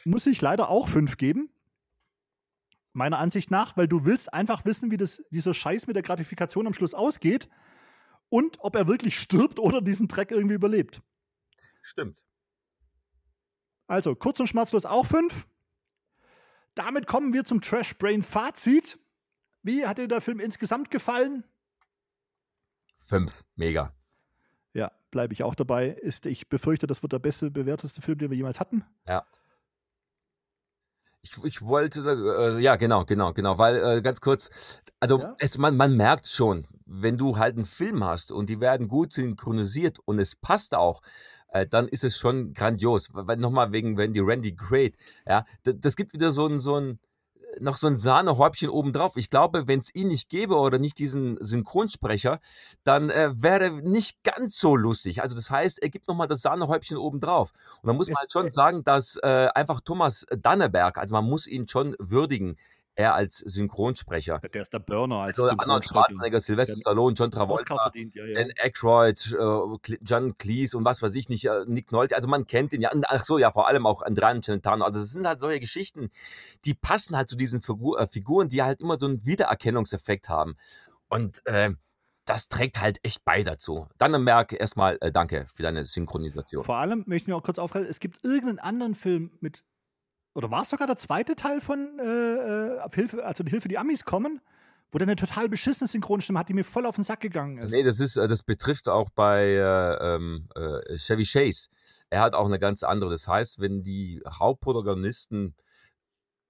[0.05, 1.51] Muss ich leider auch fünf geben.
[2.93, 6.67] Meiner Ansicht nach, weil du willst einfach wissen, wie das, dieser Scheiß mit der Gratifikation
[6.67, 7.49] am Schluss ausgeht.
[8.31, 11.03] und ob er wirklich stirbt oder diesen Dreck irgendwie überlebt.
[11.83, 12.25] Stimmt.
[13.87, 15.47] Also, kurz und schmerzlos auch fünf.
[16.75, 18.99] Damit kommen wir zum Trash Brain Fazit.
[19.63, 21.45] Wie hat dir der Film insgesamt gefallen?
[23.01, 23.45] Fünf.
[23.57, 23.93] Mega.
[25.11, 25.89] Bleibe ich auch dabei.
[25.89, 28.85] Ist, ich befürchte, das wird der beste, bewährteste Film, den wir jemals hatten.
[29.07, 29.25] Ja.
[31.23, 34.49] Ich, ich wollte, äh, ja, genau, genau, genau, weil äh, ganz kurz,
[35.01, 35.37] also Ja?
[35.39, 39.13] es, man, man merkt schon, wenn du halt einen Film hast und die werden gut
[39.13, 41.03] synchronisiert und es passt auch,
[41.49, 43.11] äh, dann ist es schon grandios.
[43.13, 44.95] Weil nochmal wegen, wenn die Randy Great,
[45.27, 46.99] ja, das, das gibt wieder so ein, so ein,
[47.59, 49.17] noch so ein Sahnehäubchen obendrauf.
[49.17, 52.41] Ich glaube, wenn es ihn nicht gäbe oder nicht diesen Synchronsprecher,
[52.85, 55.23] dann äh, wäre nicht ganz so lustig.
[55.23, 57.53] Also das heißt, er gibt nochmal das Sahnehäubchen obendrauf.
[57.83, 61.47] Und da muss man halt schon sagen, dass äh, einfach Thomas Danneberg, also man muss
[61.47, 62.57] ihn schon würdigen,
[62.95, 64.41] er als Synchronsprecher.
[64.41, 66.05] Der ist der Burner als Also Arnold Synchronsprecher.
[66.05, 68.35] Schwarzenegger, Sylvester Der Stallone, John Travolta, ja, ja.
[68.35, 72.47] Dan Aykroyd, äh, John Cleese und was weiß ich nicht, äh, Nick Nolte, also man
[72.47, 72.91] kennt ihn ja.
[73.09, 74.85] Ach so, ja, vor allem auch Andrea Celentano.
[74.85, 76.11] Also das sind halt solche Geschichten,
[76.65, 80.57] die passen halt zu diesen Figur, äh, Figuren, die halt immer so einen Wiedererkennungseffekt haben.
[81.09, 81.71] Und äh,
[82.25, 83.89] das trägt halt echt bei dazu.
[83.99, 86.63] Dannenberg, erstmal äh, danke für deine Synchronisation.
[86.63, 89.65] Vor allem möchten wir auch kurz aufhalten, es gibt irgendeinen anderen Film mit,
[90.35, 93.79] oder war es sogar der zweite Teil von äh, äh, Hilfe, also die Hilfe, die
[93.79, 94.41] Amis kommen,
[94.93, 97.73] wo der eine total beschissene Synchronstimme hat, die mir voll auf den Sack gegangen ist.
[97.73, 101.69] Nee, das ist, äh, das betrifft auch bei äh, ähm, äh, Chevy Chase.
[102.11, 103.11] Er hat auch eine ganz andere.
[103.11, 105.55] Das heißt, wenn die Hauptprotagonisten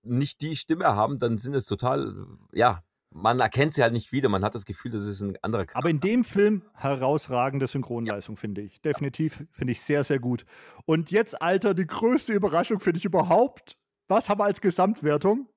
[0.03, 2.15] nicht die Stimme haben, dann sind es total,
[2.53, 4.29] ja, man erkennt sie halt nicht wieder.
[4.29, 5.79] Man hat das Gefühl, das ist ein anderer Charakter.
[5.79, 8.81] Aber in dem Film herausragende Synchronleistung, finde ich.
[8.81, 10.45] Definitiv, finde ich sehr, sehr gut.
[10.87, 13.77] Und jetzt, Alter, die größte Überraschung finde ich überhaupt.
[14.09, 15.49] Was haben wir als Gesamtwertung?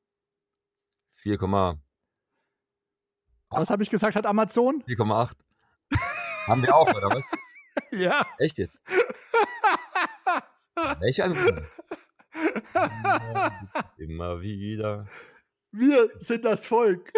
[1.22, 1.78] 4,8.
[3.50, 4.84] Was habe ich gesagt, hat Amazon?
[4.88, 5.34] 4,8.
[6.48, 7.26] Haben wir auch, oder was?
[7.92, 8.26] Ja.
[8.38, 8.82] Echt jetzt?
[11.00, 11.64] Welche Antwort?
[13.98, 15.08] Immer wieder.
[15.74, 17.12] Wir sind das Volk.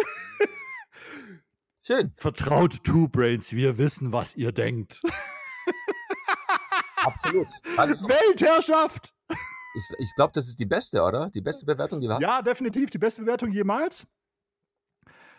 [1.82, 2.12] Schön.
[2.16, 5.02] Vertraut Two Brains, wir wissen, was ihr denkt.
[6.96, 7.48] Absolut.
[7.76, 9.14] Weltherrschaft!
[9.28, 11.30] Ich, ich glaube, das ist die beste, oder?
[11.30, 12.22] Die beste Bewertung, die wir haben.
[12.22, 14.06] Ja, definitiv die beste Bewertung jemals.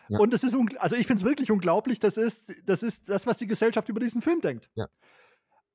[0.10, 0.20] Ja.
[0.20, 3.38] Und es ist, also ich finde es wirklich unglaublich, das ist, das ist das, was
[3.40, 4.70] die Gesellschaft über diesen Film denkt.
[4.76, 4.88] Ja.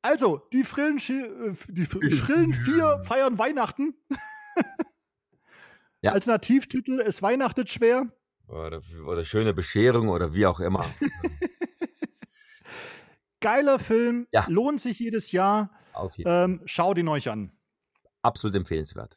[0.00, 3.94] Also, die Frillen, äh, die Fr- Schrillen vier feiern Weihnachten.
[6.02, 6.12] Ja.
[6.12, 8.06] Alternativtitel, es weihnachtet schwer.
[8.48, 10.84] Oder, oder schöne Bescherung oder wie auch immer.
[13.40, 14.44] Geiler Film, Ja.
[14.48, 15.70] lohnt sich jedes Jahr.
[15.94, 16.44] Auf jeden Fall.
[16.44, 17.52] Ähm, schaut ihn euch an.
[18.22, 19.16] Absolut empfehlenswert.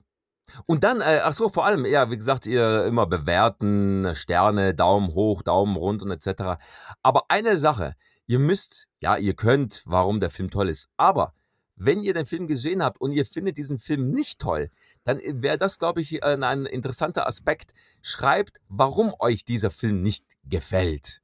[0.66, 5.14] Und dann, äh, ach so, vor allem, ja, wie gesagt, ihr immer bewerten, Sterne, Daumen
[5.14, 6.62] hoch, Daumen runter und etc.
[7.04, 7.96] Aber eine Sache,
[8.28, 10.88] ihr müsst, ja, ihr könnt, warum der Film toll ist.
[10.98, 11.34] Aber
[11.76, 14.70] wenn ihr den Film gesehen habt und ihr findet diesen Film nicht toll,
[15.06, 17.74] dann wäre das, glaube ich, ein, ein interessanter Aspekt.
[18.02, 21.22] Schreibt, warum euch dieser Film nicht gefällt.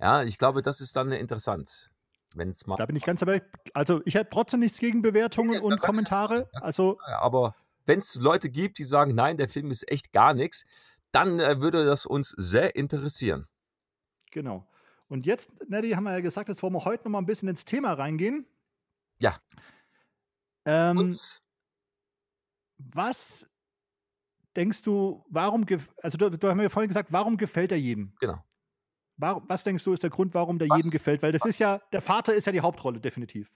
[0.00, 1.90] Ja, ich glaube, das ist dann interessant.
[2.34, 2.74] Wenn es mal.
[2.76, 3.42] Da bin ich ganz dabei.
[3.74, 5.80] Also, ich habe trotzdem nichts gegen Bewertungen Ja, und.
[5.80, 6.48] Kommentare.
[6.54, 7.54] Also, Aber
[7.86, 10.64] wenn es Leute gibt, die sagen, nein, der Film ist echt gar nichts,
[11.12, 13.46] dann äh, würde das uns sehr interessieren.
[14.32, 14.66] Genau.
[15.08, 17.48] Und jetzt, Neddy, haben wir ja gesagt, jetzt wollen wir heute noch mal ein bisschen
[17.48, 18.46] ins Thema reingehen.
[19.20, 19.38] Ja.
[20.64, 21.42] Ähm, Und
[22.78, 23.46] was
[24.56, 25.64] denkst du, warum,
[26.02, 28.14] also du, du hast mir vorhin gesagt, warum gefällt er jedem?
[28.20, 28.42] genau.
[29.16, 30.78] Warum, was denkst du, ist der Grund, warum der Was?
[30.78, 31.22] jedem gefällt?
[31.22, 33.48] Weil das ist ja, der Vater ist ja die Hauptrolle, definitiv.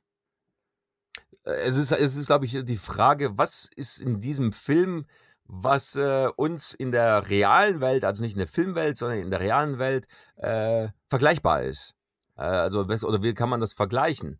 [1.44, 5.06] Äh, Es ist, es ist glaube ich, die Frage, was ist in diesem Film,
[5.44, 9.40] was äh, uns in der realen Welt, also nicht in der Filmwelt, sondern in der
[9.40, 11.96] realen Welt äh, vergleichbar ist.
[12.36, 14.38] Äh, also, oder wie kann man das vergleichen?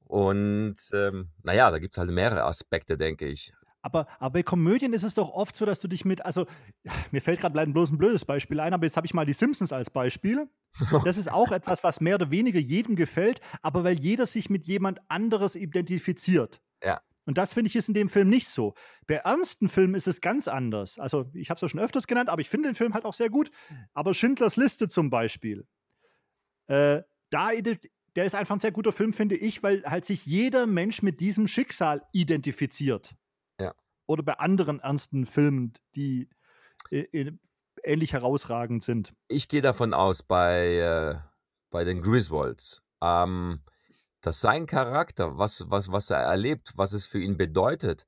[0.00, 3.54] Und ähm, naja, da gibt es halt mehrere Aspekte, denke ich.
[3.82, 6.46] Aber, aber bei Komödien ist es doch oft so, dass du dich mit, also
[7.10, 9.32] mir fällt gerade leider bloß ein blödes Beispiel ein, aber jetzt habe ich mal die
[9.32, 10.48] Simpsons als Beispiel.
[11.04, 14.66] Das ist auch etwas, was mehr oder weniger jedem gefällt, aber weil jeder sich mit
[14.66, 16.62] jemand anderes identifiziert.
[16.82, 17.02] Ja.
[17.26, 18.74] Und das finde ich ist in dem Film nicht so.
[19.06, 20.98] Bei ernsten Filmen ist es ganz anders.
[20.98, 23.12] Also ich habe es ja schon öfters genannt, aber ich finde den Film halt auch
[23.12, 23.50] sehr gut.
[23.92, 25.66] Aber Schindlers Liste zum Beispiel,
[26.68, 27.50] äh, da
[28.16, 31.20] der ist einfach ein sehr guter Film, finde ich, weil halt sich jeder Mensch mit
[31.20, 33.14] diesem Schicksal identifiziert
[34.12, 36.28] oder bei anderen ernsten Filmen, die
[36.90, 37.32] äh, äh,
[37.82, 39.12] ähnlich herausragend sind.
[39.28, 41.14] ich gehe davon aus, bei, äh,
[41.70, 43.60] bei den Griswolds, ähm,
[44.20, 48.06] dass sein Charakter, was, was, was er erlebt, was es für ihn bedeutet,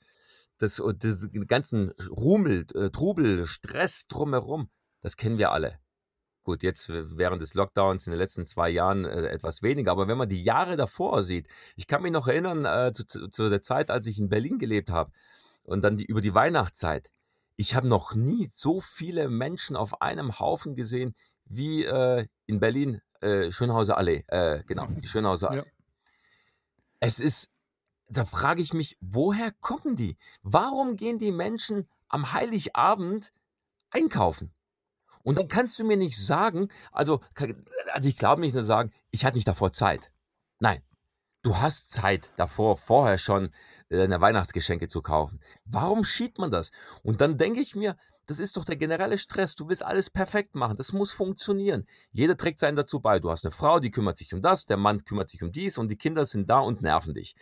[0.59, 4.69] das, diesen ganzen Rummel, äh, Trubel, Stress drumherum,
[5.01, 5.79] das kennen wir alle.
[6.45, 10.19] Gut, jetzt während des Lockdowns in den letzten zwei Jahren äh, etwas weniger, aber wenn
[10.19, 13.91] man die Jahre davor sieht, ich kann mich noch erinnern äh, zu, zu, der Zeit,
[13.91, 15.11] als ich in Berlin gelebt habe
[15.65, 17.11] und dann die, über die Weihnachtszeit.
[17.57, 23.01] Ich habe noch nie so viele Menschen auf einem Haufen gesehen wie äh, in Berlin
[23.21, 24.25] äh, Schönhauser Allee.
[24.29, 25.63] Äh, genau, die Schönhauser Allee.
[25.63, 25.67] Ja.
[27.01, 27.51] Es ist,
[28.09, 30.17] da frage ich mich, woher kommen die?
[30.43, 33.33] Warum gehen die Menschen am Heiligabend
[33.91, 34.53] einkaufen?
[35.23, 37.21] Und dann kannst du mir nicht sagen, also,
[37.93, 40.13] also ich glaube nicht nur sagen, ich hatte nicht davor Zeit.
[40.59, 40.83] Nein,
[41.45, 43.51] du hast Zeit davor, vorher schon
[43.89, 45.41] äh, deine Weihnachtsgeschenke zu kaufen.
[45.65, 46.73] Warum schiebt man das?
[47.03, 49.55] Und dann denke ich mir, das ist doch der generelle Stress.
[49.55, 50.79] Du willst alles perfekt machen.
[50.79, 51.87] Das muss funktionieren.
[52.11, 53.21] Jeder trägt seinen dazu bei.
[53.21, 55.77] Du hast eine Frau, die kümmert sich um das, der Mann kümmert sich um dies
[55.77, 57.37] und die Kinder sind da und nerven dich.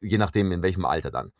[0.00, 1.32] Je nachdem, in welchem Alter dann.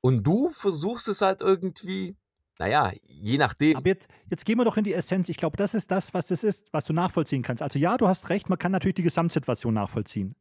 [0.00, 2.16] Und du versuchst es halt irgendwie
[2.58, 3.76] naja, je nachdem.
[3.76, 5.28] Aber jetzt, jetzt gehen wir doch in die Essenz.
[5.28, 7.60] Ich glaube, das ist das, was es ist, was du nachvollziehen kannst.
[7.62, 10.36] Also ja, du hast recht, man kann natürlich die Gesamtsituation nachvollziehen.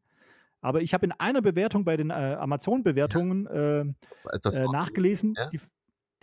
[0.61, 5.49] Aber ich habe in einer Bewertung bei den äh, Amazon-Bewertungen äh, äh, nachgelesen, ja?
[5.49, 5.59] die,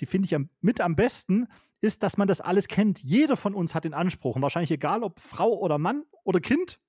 [0.00, 1.48] die finde ich am, mit am besten,
[1.80, 3.00] ist, dass man das alles kennt.
[3.00, 6.80] Jeder von uns hat den Anspruch, und wahrscheinlich egal ob Frau oder Mann oder Kind,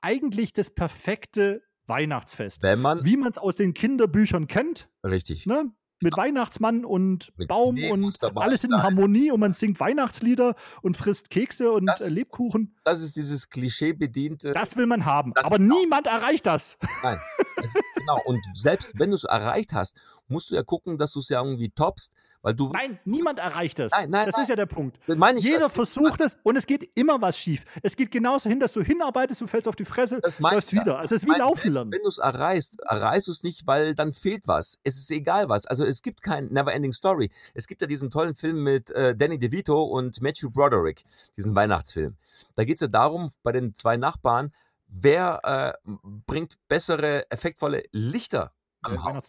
[0.00, 2.62] eigentlich das perfekte Weihnachtsfest.
[2.62, 4.90] Wenn man, Wie man es aus den Kinderbüchern kennt.
[5.04, 5.46] Richtig.
[5.46, 5.72] Ne?
[6.00, 11.30] Mit Weihnachtsmann und mit Baum und alles in Harmonie und man singt Weihnachtslieder und frisst
[11.30, 12.76] Kekse und das, äh, Lebkuchen.
[12.84, 14.52] Das ist dieses klischeebediente.
[14.52, 15.78] Das will man haben, aber genau.
[15.78, 16.76] niemand erreicht das.
[17.02, 17.20] Nein,
[17.56, 18.20] also, genau.
[18.24, 19.96] Und selbst wenn du es erreicht hast,
[20.28, 22.12] musst du ja gucken, dass du es ja irgendwie toppst.
[22.42, 23.90] Weil du nein, niemand erreicht das.
[23.92, 24.42] Nein, nein, das nein.
[24.44, 24.98] ist ja der Punkt.
[25.38, 27.64] Jeder versucht es und es geht immer was schief.
[27.82, 30.98] Es geht genauso hin, dass du hinarbeitest, du fällst auf die Fresse, das läufst wieder.
[30.98, 31.90] Also es ist wie Laufen lernen.
[31.90, 34.78] Wenn, wenn du es erreichst, erreichst du es nicht, weil dann fehlt was.
[34.84, 35.66] Es ist egal was.
[35.66, 37.30] Also es gibt kein Neverending Story.
[37.54, 41.04] Es gibt ja diesen tollen Film mit äh, Danny DeVito und Matthew Broderick,
[41.36, 42.16] diesen Weihnachtsfilm.
[42.54, 44.52] Da geht es ja darum, bei den zwei Nachbarn,
[44.86, 45.90] wer äh,
[46.26, 49.28] bringt bessere, effektvolle Lichter am ja, Haus.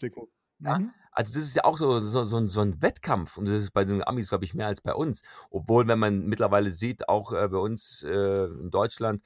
[0.60, 0.80] Ja?
[0.80, 0.92] Mhm.
[1.12, 3.84] Also das ist ja auch so, so, so, so ein Wettkampf und das ist bei
[3.84, 5.22] den Amis, glaube ich, mehr als bei uns.
[5.50, 9.22] Obwohl, wenn man mittlerweile sieht, auch äh, bei uns äh, in Deutschland,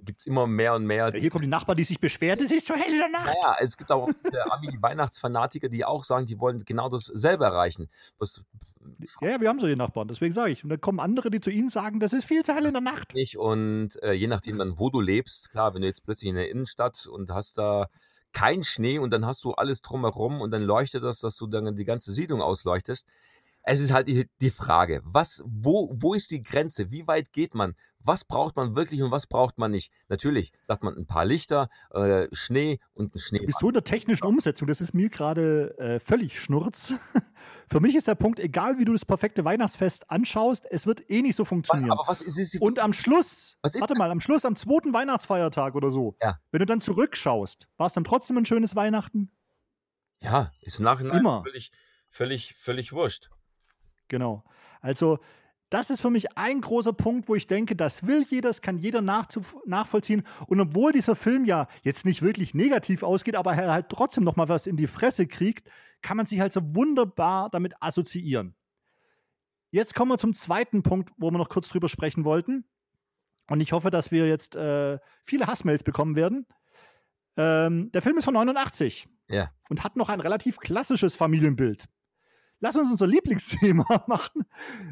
[0.00, 1.10] gibt es immer mehr und mehr.
[1.12, 3.26] Ja, hier kommen die Nachbarn, die sich beschweren, es ist so hell in der Nacht.
[3.26, 4.08] Naja, es gibt auch
[4.50, 7.88] Ami-Weihnachtsfanatiker, die auch sagen, die wollen genau dasselbe erreichen.
[8.18, 8.42] Was,
[9.20, 10.64] ja, wir haben solche Nachbarn, deswegen sage ich.
[10.64, 12.80] Und dann kommen andere, die zu ihnen sagen, das ist viel zu hell in der
[12.80, 13.14] Nacht.
[13.14, 13.36] Nicht.
[13.38, 16.50] Und äh, je nachdem dann, wo du lebst, klar, wenn du jetzt plötzlich in der
[16.50, 17.88] Innenstadt und hast da
[18.32, 21.76] kein Schnee und dann hast du alles drumherum und dann leuchtet das, dass du dann
[21.76, 23.06] die ganze Siedlung ausleuchtest.
[23.64, 26.90] Es ist halt die, Frage, was, wo, wo ist die Grenze?
[26.90, 27.74] Wie weit geht man?
[28.00, 29.92] Was braucht man wirklich und was braucht man nicht?
[30.08, 33.46] Natürlich sagt man ein paar Lichter, äh, Schnee und ein Schnee.
[33.46, 34.66] Bist du in der technischen Umsetzung?
[34.66, 36.94] Das ist mir gerade äh, völlig schnurz.
[37.70, 41.22] Für mich ist der Punkt, egal wie du das perfekte Weihnachtsfest anschaust, es wird eh
[41.22, 41.92] nicht so funktionieren.
[41.92, 45.90] Aber was ist, ist Und am Schluss, warte mal, am Schluss, am zweiten Weihnachtsfeiertag oder
[45.90, 46.38] so, ja.
[46.50, 49.30] wenn du dann zurückschaust, war es dann trotzdem ein schönes Weihnachten?
[50.18, 51.42] Ja, ist nachher Immer.
[51.44, 51.70] völlig,
[52.10, 53.30] völlig, völlig wurscht.
[54.12, 54.44] Genau.
[54.82, 55.20] Also,
[55.70, 58.76] das ist für mich ein großer Punkt, wo ich denke, das will jeder, das kann
[58.76, 60.22] jeder nachvollziehen.
[60.46, 64.36] Und obwohl dieser Film ja jetzt nicht wirklich negativ ausgeht, aber er halt trotzdem noch
[64.36, 65.66] mal was in die Fresse kriegt,
[66.02, 68.54] kann man sich halt so wunderbar damit assoziieren.
[69.70, 72.66] Jetzt kommen wir zum zweiten Punkt, wo wir noch kurz drüber sprechen wollten.
[73.48, 76.44] Und ich hoffe, dass wir jetzt äh, viele Hassmails bekommen werden.
[77.38, 79.50] Ähm, der Film ist von 89 ja.
[79.70, 81.88] und hat noch ein relativ klassisches Familienbild
[82.62, 84.46] lass uns unser Lieblingsthema machen.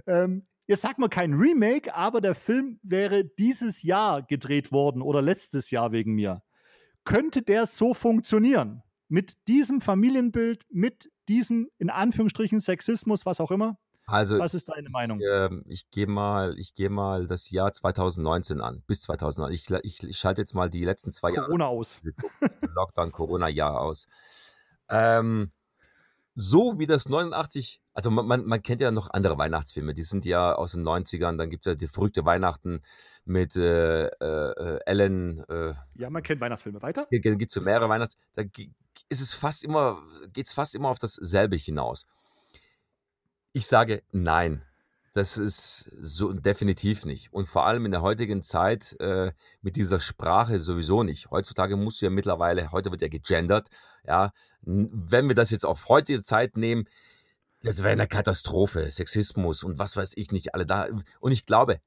[0.06, 5.22] Ähm, jetzt sagt man kein Remake, aber der Film wäre dieses Jahr gedreht worden oder
[5.22, 6.42] letztes Jahr wegen mir.
[7.04, 8.82] Könnte der so funktionieren?
[9.08, 13.78] Mit diesem Familienbild, mit diesem, in Anführungsstrichen, Sexismus, was auch immer?
[14.06, 15.20] Also, was ist deine Meinung?
[15.20, 19.80] Äh, ich gehe mal, geh mal das Jahr 2019 an, bis 2019.
[19.82, 21.46] Ich, ich, ich schalte jetzt mal die letzten zwei Corona Jahre.
[21.46, 22.00] Corona aus.
[22.74, 24.06] Lockdown, Corona-Jahr aus.
[24.88, 25.52] Ähm,
[26.34, 30.24] so wie das 89, also man, man, man, kennt ja noch andere Weihnachtsfilme, die sind
[30.24, 32.82] ja aus den 90ern, dann gibt es ja die verrückte Weihnachten
[33.24, 35.44] mit äh, äh, Ellen.
[35.48, 36.80] Äh, ja, man kennt Weihnachtsfilme.
[36.82, 37.06] Weiter?
[37.10, 38.16] Hier gibt es so mehrere Weihnachts...
[38.34, 38.44] Da
[39.08, 40.00] ist es fast immer,
[40.32, 42.06] geht es fast immer auf dasselbe hinaus.
[43.52, 44.62] Ich sage nein.
[45.12, 47.32] Das ist so definitiv nicht.
[47.32, 51.30] Und vor allem in der heutigen Zeit äh, mit dieser Sprache sowieso nicht.
[51.30, 53.68] Heutzutage musst du ja mittlerweile, heute wird ja gegendert,
[54.06, 54.32] ja.
[54.62, 56.84] Wenn wir das jetzt auf heutige Zeit nehmen,
[57.62, 58.90] das wäre eine Katastrophe.
[58.90, 60.86] Sexismus und was weiß ich nicht, alle da.
[61.18, 61.80] Und ich glaube,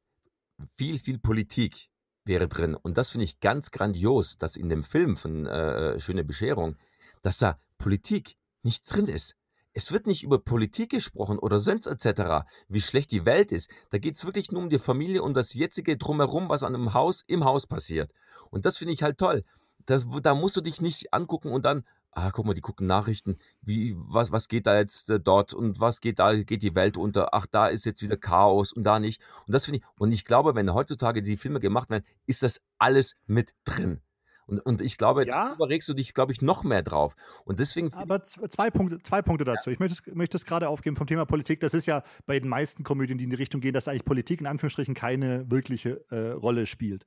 [0.78, 1.90] viel, viel Politik
[2.26, 2.76] wäre drin.
[2.76, 6.76] Und das finde ich ganz grandios, dass in dem Film von äh, Schöne Bescherung,
[7.22, 9.36] dass da Politik nicht drin ist.
[9.74, 13.70] Es wird nicht über Politik gesprochen oder sonst etc., wie schlecht die Welt ist.
[13.90, 16.94] Da geht es wirklich nur um die Familie und das jetzige Drumherum, was an einem
[16.94, 18.12] Haus im Haus passiert.
[18.52, 19.44] Und das finde ich halt toll.
[19.86, 23.38] Das, da musst du dich nicht angucken und dann, ah, guck mal, die gucken Nachrichten,
[23.62, 26.96] wie, was, was geht da jetzt äh, dort und was geht da, geht die Welt
[26.96, 29.22] unter, ach, da ist jetzt wieder Chaos und da nicht.
[29.48, 32.62] Und das finde ich, und ich glaube, wenn heutzutage die Filme gemacht werden, ist das
[32.78, 34.02] alles mit drin.
[34.48, 35.50] Und, und ich glaube, Ja.
[35.50, 37.16] darüber regst du dich, glaube ich, noch mehr drauf.
[37.46, 39.70] Und deswegen Aber zwei Punkte, zwei Punkte dazu.
[39.70, 41.60] Ich möchte es, möchte es gerade aufgeben vom Thema Politik.
[41.60, 44.42] Das ist ja bei den meisten Komödien, die in die Richtung gehen, dass eigentlich Politik
[44.42, 47.06] in Anführungsstrichen keine wirkliche äh, Rolle spielt.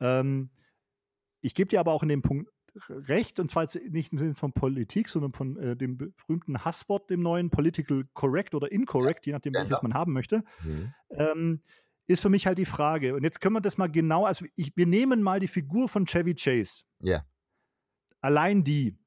[0.00, 0.50] Ähm,
[1.40, 2.50] ich gebe dir aber auch in dem Punkt
[2.88, 7.22] recht, und zwar nicht im Sinne von Politik, sondern von äh, dem berühmten Hasswort, dem
[7.22, 9.82] neuen Political Correct oder Incorrect, je nachdem, welches Genau.
[9.82, 10.44] man haben möchte.
[10.62, 10.94] mhm.
[11.10, 11.60] ähm,
[12.08, 13.14] ist für mich halt die Frage.
[13.14, 16.06] Und jetzt können wir das mal genau, also ich, wir nehmen mal die Figur von
[16.06, 16.82] Chevy Chase.
[17.00, 17.24] Ja.
[18.20, 18.98] Allein die.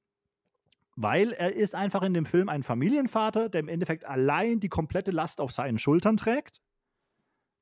[0.95, 5.09] Weil er ist einfach in dem Film ein Familienvater, der im Endeffekt allein die komplette
[5.11, 6.61] Last auf seinen Schultern trägt.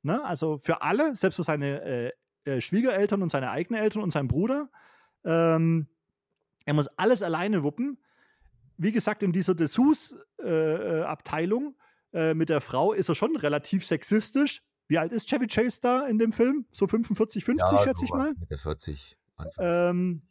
[0.01, 0.21] Ne?
[0.25, 2.11] Also für alle, selbst für seine äh,
[2.43, 4.69] äh, Schwiegereltern und seine eigenen Eltern und seinen Bruder.
[5.23, 5.87] Ähm,
[6.65, 7.97] er muss alles alleine wuppen.
[8.77, 11.77] Wie gesagt, in dieser Dessous-Abteilung
[12.13, 14.61] äh, mit der Frau ist er schon relativ sexistisch.
[14.89, 16.65] Wie alt ist Chevy Chase da in dem Film?
[16.71, 18.33] So 45, 50, Ja, schätze ich mal.
[18.39, 19.17] Mit der 40.
[19.37, 19.65] Anfang.
[19.65, 20.21] Ähm,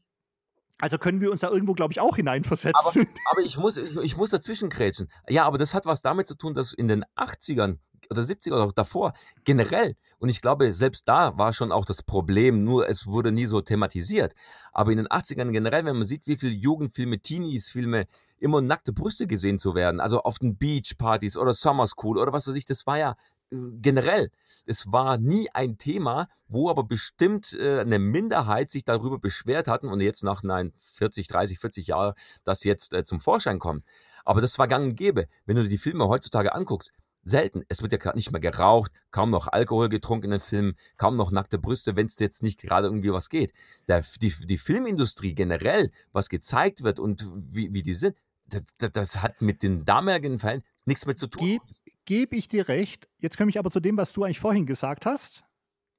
[0.79, 3.07] also können wir uns da irgendwo, glaube ich, auch hineinversetzen.
[3.31, 5.09] Aber ich muss, ich, ich muss dazwischen grätschen.
[5.29, 7.79] Ja, aber das hat was damit zu tun, dass in den 80ern
[8.11, 9.13] oder 70er oder auch davor
[9.45, 13.47] generell, und ich glaube, selbst da war schon auch das Problem, nur es wurde nie
[13.47, 14.35] so thematisiert.
[14.73, 18.07] Aber in den 80ern generell, wenn man sieht, wie viele Jugendfilme, Teenies-Filme,
[18.39, 22.47] immer nackte Brüste gesehen zu werden, also auf den Beachpartys oder Summer School oder was
[22.47, 23.17] weiß ich, das war ja
[23.51, 24.31] generell,
[24.67, 29.89] es war nie ein Thema, wo aber bestimmt äh, eine Minderheit sich darüber beschwert hatten
[29.89, 33.85] und jetzt nach nein, 40, 30, 40 Jahren das jetzt äh, zum Vorschein kommt.
[34.25, 35.27] Aber das war gang und gäbe.
[35.47, 36.93] Wenn du dir die Filme heutzutage anguckst,
[37.25, 37.63] selten.
[37.69, 41.17] Es wird ja gar nicht mehr geraucht, kaum noch Alkohol getrunken in den Filmen, kaum
[41.17, 43.53] noch nackte Brüste, wenn es jetzt nicht gerade irgendwie was geht.
[43.87, 49.23] Der, die, die Filmindustrie generell, was gezeigt wird und wie, wie die sind, das, das,
[49.23, 51.61] hat mit den damaligen Fällen nichts mehr zu tun.
[52.09, 53.07] Gebe geb ich dir recht.
[53.19, 55.45] Jetzt komme ich aber zu dem, was du eigentlich vorhin gesagt hast.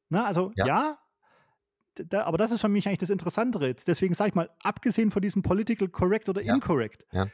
[0.09, 0.65] Na, also Ja.
[0.65, 0.97] ja,
[1.93, 3.87] da, aber das ist für mich eigentlich das Interessantere jetzt.
[3.87, 6.55] Deswegen sage ich mal, abgesehen von diesem Political Correct oder Ja.
[6.55, 7.27] Incorrect, Ja.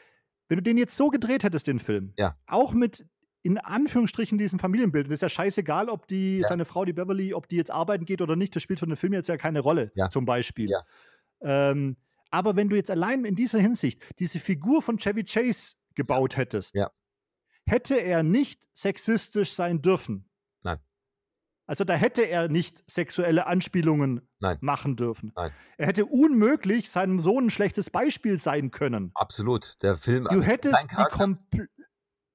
[0.50, 2.36] wenn du den jetzt so gedreht hättest, den Film, Ja.
[2.48, 3.06] auch mit
[3.44, 7.48] in Anführungsstrichen diesem Familienbild, das ist ja scheißegal, ob die, seine Frau, die Beverly, ob
[7.48, 9.92] die jetzt arbeiten geht oder nicht, das spielt für den Film jetzt ja keine Rolle,
[9.96, 10.10] Ja.
[10.10, 10.70] zum Beispiel.
[11.42, 11.96] Ähm,
[12.32, 16.74] aber wenn du jetzt allein in dieser Hinsicht diese Figur von Chevy Chase gebaut hättest,
[16.76, 16.90] Ja.
[17.66, 20.30] Hätte er nicht sexistisch sein dürfen.
[20.64, 20.80] Nein.
[21.68, 24.58] Also da hätte er nicht sexuelle Anspielungen Nein.
[24.62, 25.32] machen dürfen.
[25.36, 25.52] Nein.
[25.78, 29.12] Er hätte unmöglich seinem Sohn ein schlechtes Beispiel sein können.
[29.16, 29.82] Absolut.
[29.82, 30.26] Der Film.
[30.26, 31.68] Du also hättest die, kompl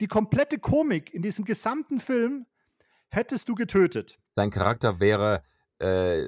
[0.00, 2.46] die komplette Komik in diesem gesamten Film
[3.08, 4.18] hättest du getötet.
[4.30, 5.42] sein Charakter wäre
[5.78, 6.22] äh,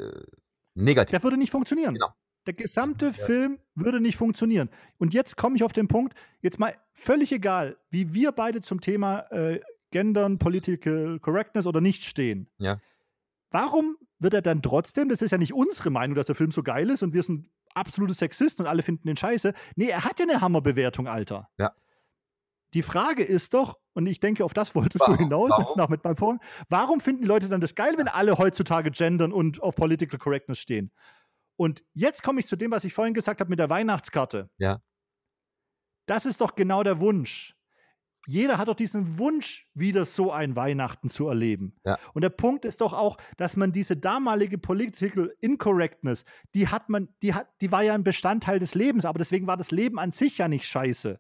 [0.75, 1.13] negativ.
[1.13, 1.95] Der würde nicht funktionieren.
[1.95, 2.13] Genau.
[2.47, 4.69] Der gesamte Film würde nicht funktionieren.
[4.99, 8.81] Und jetzt komme ich auf den Punkt, jetzt mal völlig egal, wie wir beide zum
[8.81, 12.49] Thema äh, Gendern, Political Correctness oder nicht stehen.
[12.59, 12.81] Ja.
[13.51, 16.63] Warum wird er dann trotzdem, das ist ja nicht unsere Meinung, dass der Film so
[16.63, 19.53] geil ist und wir sind absolute Sexisten und alle finden den scheiße.
[19.77, 21.49] Nee, er hat ja eine Hammerbewertung, Alter.
[21.59, 21.73] Ja.
[22.75, 25.17] Die Frage ist doch, und ich denke, auf das wolltest Warum?
[25.17, 28.09] du hinaus, jetzt nach mit meinem Vorhin, warum finden die Leute dann das geil, wenn
[28.09, 30.91] alle heutzutage gendern und auf Political Correctness stehen?
[31.57, 34.51] Und jetzt komme ich zu dem, was ich vorhin gesagt habe mit der Weihnachtskarte.
[34.59, 34.81] Ja.
[36.07, 37.55] Das ist doch genau der Wunsch.
[38.27, 41.75] Jeder hat doch diesen Wunsch, wieder so ein Weihnachten zu erleben.
[41.85, 41.99] Ja.
[42.15, 47.09] Und der Punkt ist doch auch, dass man diese damalige Political Incorrectness, die hat man,
[47.23, 50.13] die hat, die war ja ein Bestandteil des Lebens, aber deswegen war das Leben an
[50.13, 51.19] sich ja nicht scheiße.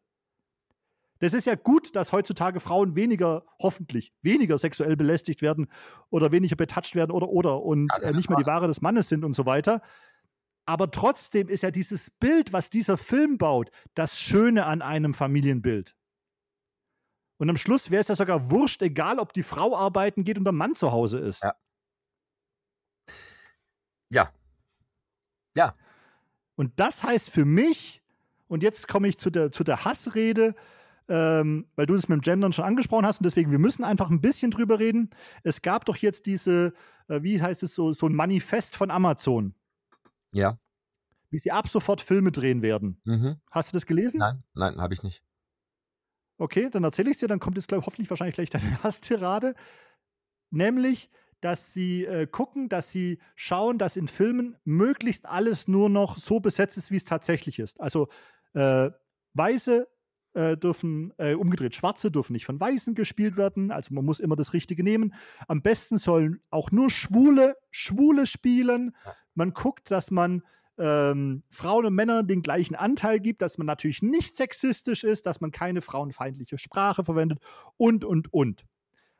[1.18, 5.68] Das ist ja gut, dass heutzutage Frauen weniger, hoffentlich, weniger sexuell belästigt werden
[6.10, 9.08] oder weniger betatscht werden oder oder und Ja, äh, nicht mehr die Ware des Mannes
[9.08, 9.82] sind und so weiter.
[10.64, 15.96] Aber trotzdem ist ja dieses Bild, was dieser Film baut, das Schöne an einem Familienbild.
[17.38, 20.44] Und am Schluss wäre es ja sogar wurscht, egal ob die Frau arbeiten geht und
[20.44, 21.42] der Mann zu Hause ist.
[21.42, 21.54] Ja.
[24.10, 24.32] Ja.
[25.56, 25.74] Ja.
[26.54, 28.02] Und das heißt für mich,
[28.46, 30.54] und jetzt komme ich zu der, zu der Hassrede,
[31.08, 34.10] ähm, weil du das mit dem Gendern schon angesprochen hast und deswegen, wir müssen einfach
[34.10, 35.10] ein bisschen drüber reden.
[35.42, 36.72] Es gab doch jetzt diese,
[37.08, 39.54] äh, wie heißt es so, so ein Manifest von Amazon,
[40.32, 40.58] Ja.
[41.30, 43.00] wie sie ab sofort Filme drehen werden.
[43.04, 43.40] Mhm.
[43.50, 44.18] Hast du das gelesen?
[44.18, 45.22] Nein, nein, habe ich nicht.
[46.38, 49.54] Okay, dann erzähle ich es dir, dann kommt jetzt glaub, hoffentlich wahrscheinlich gleich deine Hasstirade.
[50.50, 51.10] Nämlich,
[51.40, 56.40] dass sie äh, gucken, dass sie schauen, dass in Filmen möglichst alles nur noch so
[56.40, 57.80] besetzt ist, wie es tatsächlich ist.
[57.80, 58.08] Also
[58.54, 58.90] äh,
[59.34, 59.88] weiße
[60.34, 63.70] äh, dürfen, äh, umgedreht Schwarze dürfen nicht von Weißen gespielt werden.
[63.70, 65.14] Also man muss immer das Richtige nehmen.
[65.48, 68.94] Am besten sollen auch nur Schwule, Schwule spielen.
[69.34, 70.42] Man guckt, dass man
[70.78, 75.40] ähm, Frauen und Männern den gleichen Anteil gibt, dass man natürlich nicht sexistisch ist, dass
[75.40, 77.38] man keine frauenfeindliche Sprache verwendet
[77.76, 78.64] und, und, und.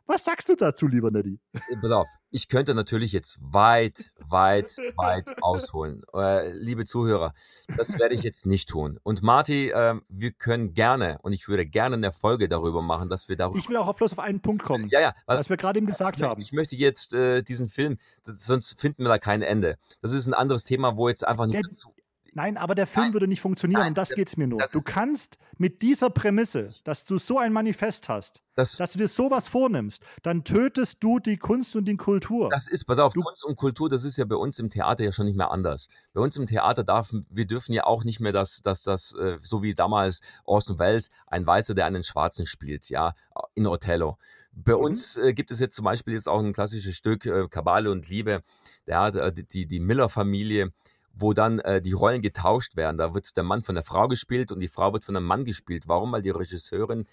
[0.07, 1.38] Was sagst du dazu, lieber Neddy?
[1.53, 6.03] Äh, pass auf, ich könnte natürlich jetzt weit, weit, weit ausholen.
[6.12, 7.34] Äh, liebe Zuhörer,
[7.76, 8.98] das werde ich jetzt nicht tun.
[9.05, 13.28] Und Marty, äh, wir können gerne, und ich würde gerne eine Folge darüber machen, dass
[13.28, 13.59] wir darüber.
[13.59, 14.88] Ich will auch bloß auf einen Punkt kommen.
[14.90, 15.14] Ja, ja.
[15.26, 16.42] Was wir gerade eben gesagt ich, haben.
[16.42, 19.78] Ich möchte jetzt äh, diesen Film, das, sonst finden wir da kein Ende.
[20.00, 21.94] Das ist ein anderes Thema, wo jetzt einfach nicht Der- dazu.
[22.35, 23.12] Nein, aber der Film Nein.
[23.12, 23.80] würde nicht funktionieren.
[23.80, 24.62] Nein, und das das- geht es mir nur.
[24.72, 29.09] Du kannst mit dieser Prämisse, dass du so ein Manifest hast, Das, dass du dir
[29.09, 32.49] sowas vornimmst, dann tötest du die Kunst und die Kultur.
[32.51, 35.05] Das ist, pass auf, Du- Kunst und Kultur, das ist ja bei uns im Theater
[35.05, 35.89] ja schon nicht mehr anders.
[36.14, 39.37] Bei uns im Theater darf, wir dürfen ja auch nicht mehr das, das, das, äh,
[39.43, 43.12] so wie damals Orson Welles, ein Weißer, der einen Schwarzen spielt, ja,
[43.55, 44.16] in Othello.
[44.53, 44.80] Bei Mhm.
[44.85, 48.09] uns äh, gibt es jetzt zum Beispiel jetzt auch ein klassisches Stück, äh, Kabale und
[48.09, 48.43] Liebe,
[48.87, 50.72] der hat äh, die, die Miller-Familie,
[51.14, 52.98] wo dann äh, die Rollen getauscht werden.
[52.98, 55.44] Da wird der Mann von der Frau gespielt und die Frau wird von einem Mann
[55.44, 55.84] gespielt.
[55.86, 56.12] Warum?
[56.12, 57.06] Weil die Regisseurin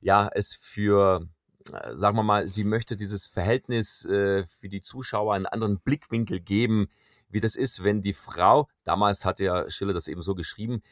[0.00, 1.28] ja es für
[1.70, 6.40] äh, sagen wir mal, sie möchte dieses Verhältnis äh, für die Zuschauer einen anderen Blickwinkel
[6.40, 6.88] geben,
[7.28, 10.82] wie das ist, wenn die Frau, damals hat ja Schiller das eben so geschrieben,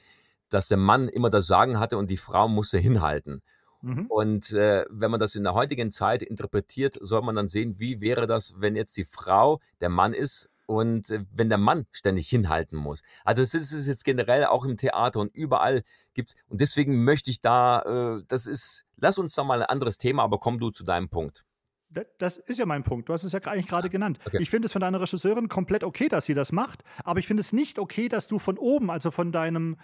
[0.48, 3.42] dass der Mann immer das Sagen hatte und die Frau musste hinhalten.
[3.82, 4.06] Mhm.
[4.08, 8.00] Und äh, wenn man das in der heutigen Zeit interpretiert, soll man dann sehen, wie
[8.00, 12.28] wäre das, wenn jetzt die Frau der Mann ist und äh, wenn der Mann ständig
[12.28, 13.02] hinhalten muss.
[13.24, 15.82] Also das ist es jetzt generell auch im Theater und überall
[16.14, 17.82] gibt's und deswegen möchte ich da,
[18.18, 21.08] äh, das ist, lass uns doch mal ein anderes Thema, aber komm du zu deinem
[21.08, 21.44] Punkt.
[21.90, 23.08] Da- Das ist ja mein Punkt.
[23.08, 24.20] Du hast es ja eigentlich gerade genannt.
[24.24, 24.38] Okay.
[24.40, 27.40] Ich finde es von deiner Regisseurin komplett okay, dass sie das macht, aber ich finde
[27.40, 29.76] es nicht okay, dass du von oben, also von deinem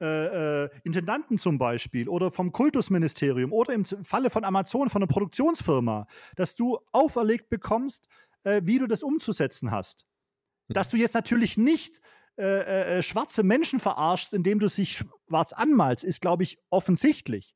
[0.00, 5.06] äh, äh, Intendanten zum Beispiel oder vom Kultusministerium oder im Falle von Amazon, von einer
[5.06, 8.08] Produktionsfirma, dass du auferlegt bekommst,
[8.42, 10.04] äh, wie du das umzusetzen hast.
[10.68, 12.00] Dass du jetzt natürlich nicht
[12.36, 14.96] äh, äh, schwarze Menschen verarschst, indem du sich
[15.28, 17.54] schwarz anmalst, ist, glaube ich, offensichtlich.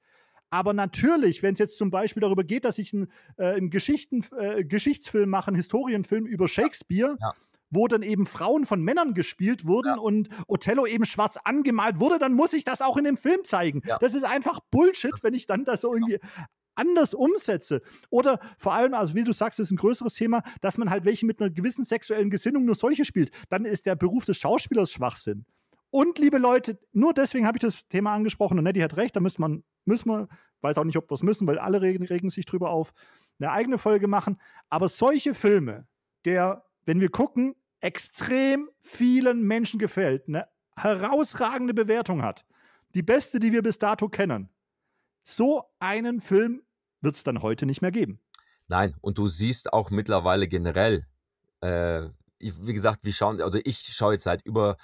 [0.50, 4.24] Aber natürlich, wenn es jetzt zum Beispiel darüber geht, dass ich einen, äh, einen Geschichten,
[4.38, 7.32] äh, Geschichtsfilm mache, einen Historienfilm über Shakespeare, Ja.
[7.70, 9.96] wo dann eben Frauen von Männern gespielt wurden Ja.
[9.98, 13.82] und Othello eben schwarz angemalt wurde, dann muss ich das auch in dem Film zeigen.
[14.00, 16.18] Das ist einfach Bullshit, wenn ich dann das so irgendwie
[16.78, 17.82] anders umsetze.
[18.08, 21.26] Oder vor allem, also wie du sagst, ist ein größeres Thema, dass man halt welche
[21.26, 23.30] mit einer gewissen sexuellen Gesinnung nur solche spielt.
[23.50, 25.44] Dann ist der Beruf des Schauspielers Schwachsinn.
[25.90, 29.20] Und liebe Leute, nur deswegen habe ich das Thema angesprochen und Nettie hat recht, da
[29.20, 30.28] müsste man, müssen wir,
[30.60, 32.92] weiß auch nicht, ob wir es müssen, weil alle regen, regen sich drüber auf,
[33.40, 34.38] eine eigene Folge machen.
[34.68, 35.86] Aber solche Filme,
[36.24, 42.44] der, wenn wir gucken, extrem vielen Menschen gefällt, eine herausragende Bewertung hat,
[42.94, 44.50] die beste, die wir bis dato kennen.
[45.22, 46.62] So einen Film
[47.00, 48.20] wird es dann heute nicht mehr geben.
[48.66, 51.06] Nein, und du siehst auch mittlerweile generell,
[51.60, 54.76] äh, wie gesagt, wir schauen, oder ich schaue jetzt seit über,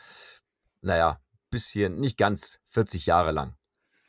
[0.81, 3.55] naja, bisschen, nicht ganz 40 Jahre lang.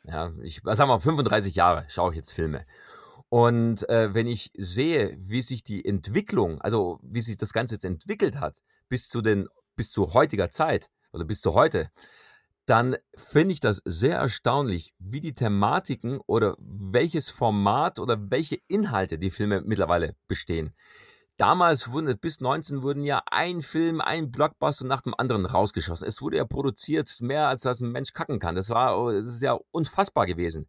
[0.04, 2.64] Ja, ich, sagen wir, 35 Jahre schaue ich jetzt Filme.
[3.28, 7.84] Und äh, wenn ich sehe, wie sich die Entwicklung, also wie sich das Ganze jetzt
[7.84, 11.90] entwickelt hat, bis zu den, bis zu heutiger Zeit oder bis zu heute,
[12.66, 19.18] dann finde ich das sehr erstaunlich, wie die Thematiken oder welches Format oder welche Inhalte
[19.18, 20.74] die Filme mittlerweile bestehen.
[21.36, 26.08] Damals wurden bis 19 wurden ja ein Film, ein Blockbuster nach dem anderen rausgeschossen.
[26.08, 28.54] Es wurde ja produziert mehr als das ein Mensch kacken kann.
[28.54, 30.66] Das war, das ist ja unfassbar gewesen.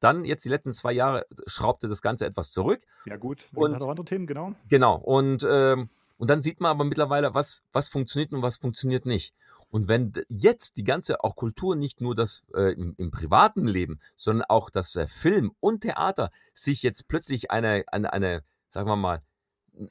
[0.00, 2.82] Dann jetzt die letzten zwei Jahre schraubte das Ganze etwas zurück.
[3.06, 3.44] Ja, gut.
[3.54, 4.54] Und- hat auch andere Themen, genau.
[4.68, 4.96] Genau.
[4.96, 9.32] Und, ähm, und dann sieht man aber mittlerweile, was, was funktioniert und was funktioniert nicht.
[9.72, 14.00] Und wenn jetzt die ganze auch Kultur nicht nur das äh, im, im privaten Leben,
[14.16, 18.96] sondern auch das äh, Film und Theater sich jetzt plötzlich eine, eine, eine sagen wir
[18.96, 19.22] mal,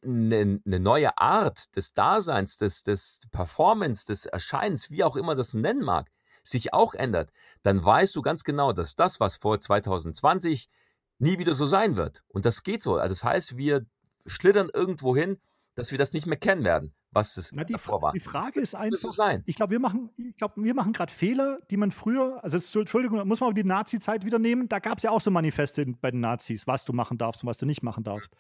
[0.04, 5.56] eine, eine neue Art des Daseins, des, des Performance, des Erscheinens, wie auch immer das
[5.56, 6.12] nennen mag,
[6.44, 7.32] sich auch ändert,
[7.64, 10.70] dann weißt du ganz genau, dass das, was vor 2020
[11.18, 12.24] nie wieder so sein wird.
[12.28, 12.98] Und das geht so.
[12.98, 13.88] Also das heißt, wir
[14.28, 15.40] schlittern irgendwo hin,
[15.74, 18.12] dass wir das nicht mehr kennen werden, was es Na, die, davor war.
[18.14, 19.44] die Frage ist so einfach, sein.
[19.46, 22.76] ich glaube, wir machen, ich glaube, wir machen gerade Fehler, die man früher, also jetzt,
[22.76, 24.70] Entschuldigung, da muss man aber die Nazi-Zeit wieder nehmen.
[24.70, 27.50] Da gab es ja auch so Manifeste bei den Nazis, was du machen darfst und
[27.50, 28.36] was du nicht machen darfst.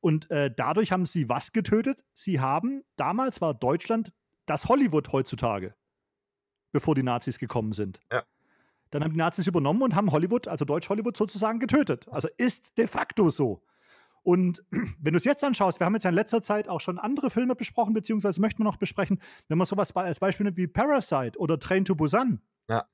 [0.00, 2.04] Und äh, dadurch haben sie was getötet?
[2.14, 4.12] Sie haben, damals war Deutschland
[4.46, 5.74] das Hollywood heutzutage,
[6.72, 8.00] bevor die Nazis gekommen sind.
[8.10, 8.24] Ja.
[8.90, 12.08] Dann haben die Nazis übernommen und haben Hollywood, also Deutsch-Hollywood sozusagen getötet.
[12.10, 13.62] Also ist de facto so.
[14.22, 14.62] Und
[15.00, 17.30] wenn du es jetzt anschaust, wir haben jetzt ja in letzter Zeit auch schon andere
[17.30, 21.38] Filme besprochen, beziehungsweise möchten wir noch besprechen, wenn man sowas als Beispiel nimmt wie Parasite
[21.38, 22.40] oder Train to Busan.
[22.68, 22.86] Ja.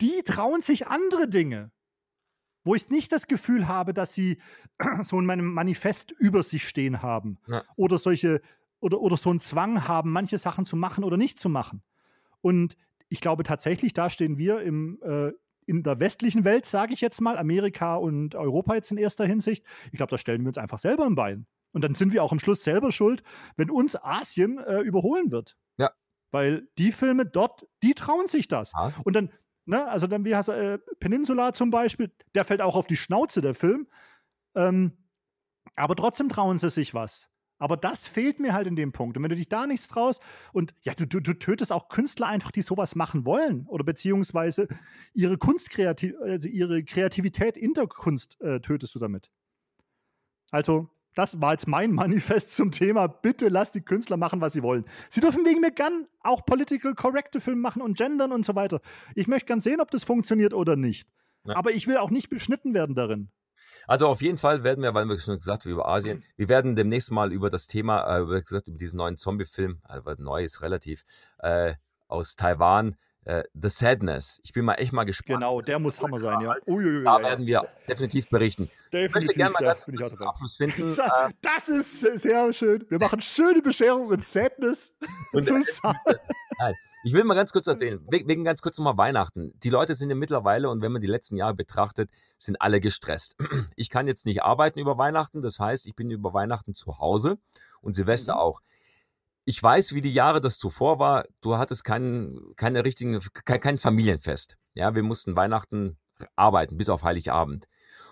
[0.00, 1.70] Die trauen sich andere Dinge.
[2.66, 4.38] wo ich nicht das Gefühl habe, dass sie
[5.02, 7.38] so in meinem Manifest über sich stehen haben.
[7.46, 7.62] Ja.
[7.76, 8.42] Oder solche,
[8.80, 11.82] oder, oder so einen Zwang haben, manche Sachen zu machen oder nicht zu machen.
[12.40, 12.76] Und
[13.08, 15.30] ich glaube tatsächlich, da stehen wir im, äh,
[15.66, 19.64] in der westlichen Welt, sage ich jetzt mal, Amerika und Europa jetzt in erster Hinsicht.
[19.90, 21.46] Ich glaube, da stellen wir uns einfach selber ein Bein.
[21.72, 23.22] Und dann sind wir auch am Schluss selber schuld,
[23.56, 25.56] wenn uns Asien äh, überholen wird.
[25.76, 25.90] Ja.
[26.30, 28.72] Weil die Filme dort, die trauen sich das.
[28.72, 28.94] Ja.
[29.04, 29.30] Und dann,
[29.66, 33.42] ne, also dann, wie heißt äh, Peninsula zum Beispiel, der fällt auch auf die Schnauze,
[33.42, 33.88] der Film.
[34.54, 34.92] Ähm,
[35.74, 37.28] aber trotzdem trauen sie sich was.
[37.58, 39.16] Aber das fehlt mir halt in dem Punkt.
[39.16, 42.26] Und wenn du dich da nichts traust und ja, du, du, du tötest auch Künstler
[42.26, 44.68] einfach, die sowas machen wollen oder beziehungsweise
[45.14, 49.30] ihre Kunstkreativ also ihre Kreativität in der Kunst äh, tötest du damit.
[50.50, 53.06] Also, das war jetzt mein Manifest zum Thema.
[53.06, 54.84] Bitte lass die Künstler machen, was sie wollen.
[55.10, 58.80] Sie dürfen wegen mir gern auch political correcte Filme machen und gendern und so weiter.
[59.14, 61.08] Ich möchte gern sehen, ob das funktioniert oder nicht.
[61.44, 61.56] Ja.
[61.56, 63.30] Aber ich will auch nicht beschnitten werden darin.
[63.86, 66.76] Also auf jeden Fall werden wir, weil wir schon gesagt haben über Asien, wir werden
[66.76, 70.62] demnächst mal über das Thema, äh, über, gesagt, über diesen neuen Zombie-Film, also neu ist
[70.62, 71.04] relativ,
[71.38, 71.74] äh,
[72.08, 74.40] aus Taiwan, äh, The Sadness.
[74.44, 75.40] Ich bin mal echt mal gespannt.
[75.40, 76.54] Genau, der muss Hammer sein, ja.
[76.68, 77.24] Uiuiui, Da ja, ja.
[77.28, 78.64] werden wir definitiv berichten.
[78.64, 80.28] Ich möchte Definitiv, gerne mal ganz kurz einen.
[80.28, 80.80] Abschluss finden.
[80.96, 82.84] Das- äh, Das ist sehr schön.
[82.88, 84.94] Wir machen schöne Bescherung und Sadness
[85.32, 85.98] Und- zusammen.
[87.06, 89.52] Ich will mal ganz kurz erzählen, we- wegen ganz kurz nochmal Weihnachten.
[89.62, 93.36] Die Leute sind ja mittlerweile, und wenn man die letzten Jahre betrachtet, sind alle gestresst.
[93.76, 97.38] Ich kann jetzt nicht arbeiten über Weihnachten, das heißt, ich bin über Weihnachten zu Hause
[97.80, 98.40] und Silvester Mhm.
[98.40, 98.60] auch.
[99.44, 101.22] Ich weiß, wie die Jahre das zuvor war.
[101.42, 104.56] Du hattest keinen, keine richtigen, kein, kein Familienfest.
[104.74, 105.98] Ja, wir mussten Weihnachten
[106.34, 107.68] arbeiten, bis auf Heiligabend.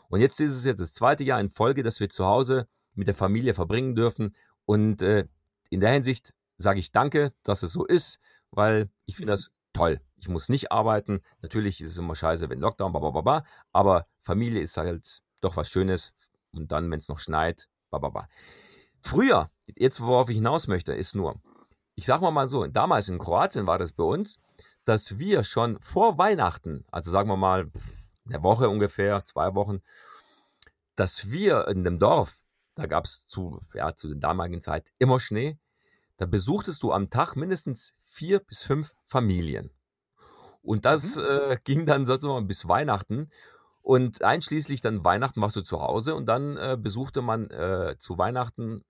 [0.08, 3.08] Und jetzt ist es jetzt das zweite Jahr in Folge, dass wir zu Hause mit
[3.08, 4.36] der Familie verbringen dürfen.
[4.66, 5.26] Und äh,
[5.70, 8.20] in der Hinsicht sage ich danke, dass es so ist,
[8.56, 10.00] weil ich finde das toll.
[10.16, 11.20] Ich muss nicht arbeiten.
[11.42, 16.14] Natürlich ist es immer scheiße, wenn Lockdown, bababa, aber Familie ist halt doch was Schönes.
[16.52, 18.28] Und dann, wenn es noch schneit, bababa.
[19.02, 21.40] Früher, jetzt worauf ich hinaus möchte, ist nur,
[21.94, 24.38] ich sag mal mal so, damals in Kroatien war das bei uns,
[24.84, 27.70] dass wir schon vor Weihnachten, also sagen wir mal
[28.26, 29.82] eine Woche ungefähr, zwei Wochen,
[30.96, 32.38] dass wir in dem Dorf,
[32.74, 35.58] da gab es zu, ja, zu der damaligen Zeit immer Schnee,
[36.24, 39.70] da besuchtest du am Tag mindestens vier bis fünf Familien.
[40.62, 43.28] Und das äh, ging dann sozusagen bis Weihnachten.
[43.82, 48.16] Und einschließlich dann Weihnachten warst du zu Hause und dann äh, besuchte man äh, zu
[48.16, 48.86] Weihnachten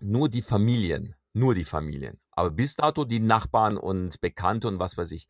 [0.00, 1.14] nur die Familien.
[1.32, 2.18] Nur die Familien.
[2.32, 5.28] Aber bis dato die Nachbarn und Bekannte und was weiß ich.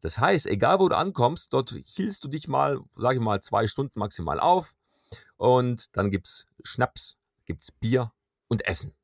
[0.00, 3.66] Das heißt, egal wo du ankommst, dort hielst du dich mal, sage ich mal, zwei
[3.66, 4.74] Stunden maximal auf.
[5.36, 8.12] Und dann gibt's Schnaps, gibt's Bier
[8.46, 8.94] und Essen.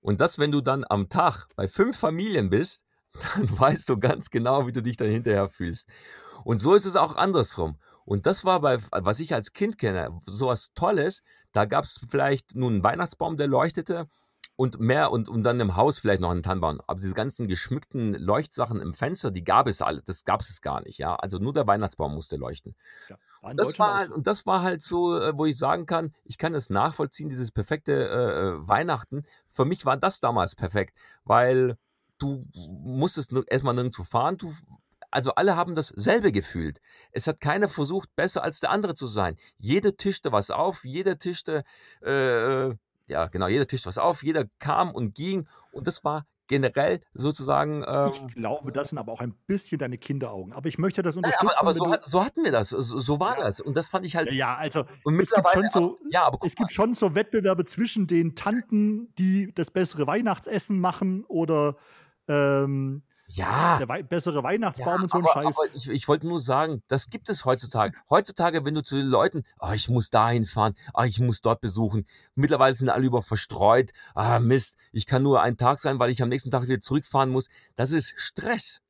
[0.00, 2.84] Und das, wenn du dann am Tag bei fünf Familien bist,
[3.34, 5.88] dann weißt du ganz genau, wie du dich dann hinterher fühlst.
[6.44, 7.78] Und so ist es auch andersrum.
[8.04, 11.22] Und das war bei, was ich als Kind kenne, sowas Tolles.
[11.52, 14.08] Da gab es vielleicht nun einen Weihnachtsbaum, der leuchtete
[14.58, 16.80] und mehr und, und dann im Haus vielleicht noch einen Tannenbaum.
[16.88, 20.82] Aber diese ganzen geschmückten Leuchtsachen im Fenster, die gab es alle, das gab es gar
[20.82, 21.14] nicht, ja.
[21.14, 22.74] Also nur der Weihnachtsbaum musste leuchten.
[23.08, 24.16] Ja, war Das war halt, so.
[24.16, 27.52] und das war halt so, äh, wo ich sagen kann, ich kann es nachvollziehen, dieses
[27.52, 29.22] perfekte äh, äh, Weihnachten.
[29.48, 31.78] Für mich war das damals perfekt, weil
[32.18, 34.38] du musstest erstmal nirgendwo fahren.
[34.38, 34.52] Du,
[35.12, 36.80] also alle haben dasselbe gefühlt.
[37.12, 39.36] Es hat keiner versucht, besser als der andere zu sein.
[39.56, 41.62] Jeder tischte was auf, jeder tischte,
[42.02, 42.74] äh,
[43.08, 47.84] ja genau, jeder tischte was auf, jeder kam und ging und das war generell sozusagen.
[47.86, 50.54] Ähm, Ich glaube, das sind aber auch ein bisschen deine Kinderaugen.
[50.54, 51.46] Aber ich möchte das unterstützen.
[51.46, 53.44] aber aber wenn so, hat, so hatten wir das, so, so war Ja.
[53.44, 54.28] das und das fand ich halt.
[54.28, 57.64] ja, ja, also und es gibt schon so, ja, aber es gibt schon so Wettbewerbe
[57.66, 61.76] zwischen den Tanten, die das bessere Weihnachtsessen machen oder
[62.28, 65.56] ähm, Ja, der Wei bessere Weihnachtsbaum ja, und so ein Scheiß.
[65.56, 67.96] aber ich, ich wollte nur sagen, das gibt es heutzutage.
[68.08, 71.60] Heutzutage, wenn du zu den Leuten, ah, ich muss dahin fahren, ah, ich muss dort
[71.60, 72.06] besuchen.
[72.34, 73.92] Mittlerweile sind alle über verstreut.
[74.14, 77.28] Ah, Mist, ich kann nur einen Tag sein, weil ich am nächsten Tag wieder zurückfahren
[77.28, 77.48] muss.
[77.76, 78.80] Das ist Stress.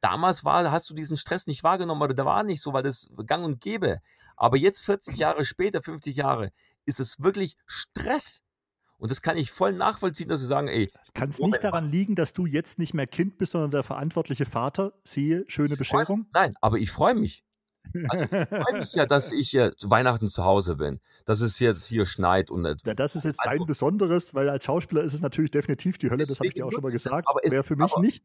[0.00, 3.10] Damals war, hast du diesen Stress nicht wahrgenommen oder da war nicht so, weil das
[3.26, 4.00] gang und gäbe.
[4.36, 6.50] Aber jetzt 40 Jahre später, 50 Jahre,
[6.86, 8.42] ist es wirklich Stress.
[9.02, 12.14] Und das kann ich voll nachvollziehen, dass sie sagen, ey, Kann es nicht daran liegen,
[12.14, 14.92] dass du jetzt nicht mehr Kind bist, sondern der verantwortliche Vater?
[15.02, 16.26] Siehe, schöne Bescherung.
[16.32, 17.42] nein, aber ich freue mich.
[18.10, 21.58] Also, ich freue mich ja, dass ich äh, zu Weihnachten zu Hause bin, dass es
[21.58, 25.02] jetzt hier schneit und äh, Ja, das ist jetzt Also- dein Besonderes, weil als Schauspieler
[25.02, 27.26] ist es natürlich definitiv die Hölle, das habe ich dir auch schon mal gesagt.
[27.26, 28.22] aber es- Wäre für mich aber- nicht.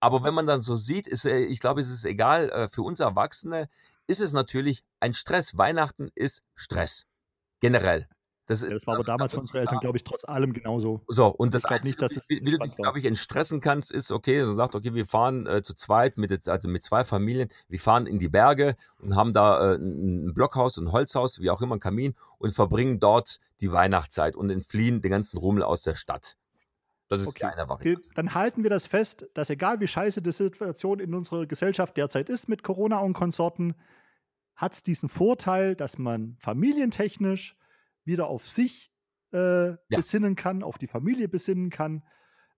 [0.00, 2.82] Aber wenn man dann so sieht, ist, äh, ich glaube, es ist egal, äh, für
[2.82, 3.68] uns Erwachsene
[4.08, 5.56] ist es natürlich ein Stress.
[5.56, 7.06] Weihnachten ist Stress.
[7.60, 8.08] Generell.
[8.48, 11.02] Das, Ja, das war aber damals für unsere Eltern, glaube ich, trotz allem genauso.
[11.06, 13.92] So, und das Einzige, nicht, dass es wie, wie du dich, glaube ich, entstressen kannst,
[13.92, 17.50] ist, okay, so sagt, okay, wir fahren äh, zu zweit, mit also mit zwei Familien,
[17.68, 21.60] wir fahren in die Berge und haben da äh, ein Blockhaus, ein Holzhaus, wie auch
[21.60, 25.94] immer, ein Kamin und verbringen dort die Weihnachtszeit und entfliehen den ganzen Rummel aus der
[25.94, 26.38] Stadt.
[27.08, 27.44] Das ist Okay.
[27.44, 28.00] eine Variante.
[28.00, 31.98] Okay, dann halten wir das fest, dass egal wie scheiße die Situation in unserer Gesellschaft
[31.98, 33.74] derzeit ist mit Corona und Konsorten,
[34.56, 37.57] hat es diesen Vorteil, dass man familientechnisch
[38.08, 38.92] wieder auf sich
[39.30, 42.02] äh, besinnen kann, auf die Familie besinnen kann.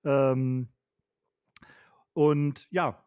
[0.05, 0.73] Ähm,
[2.15, 3.05] und ja,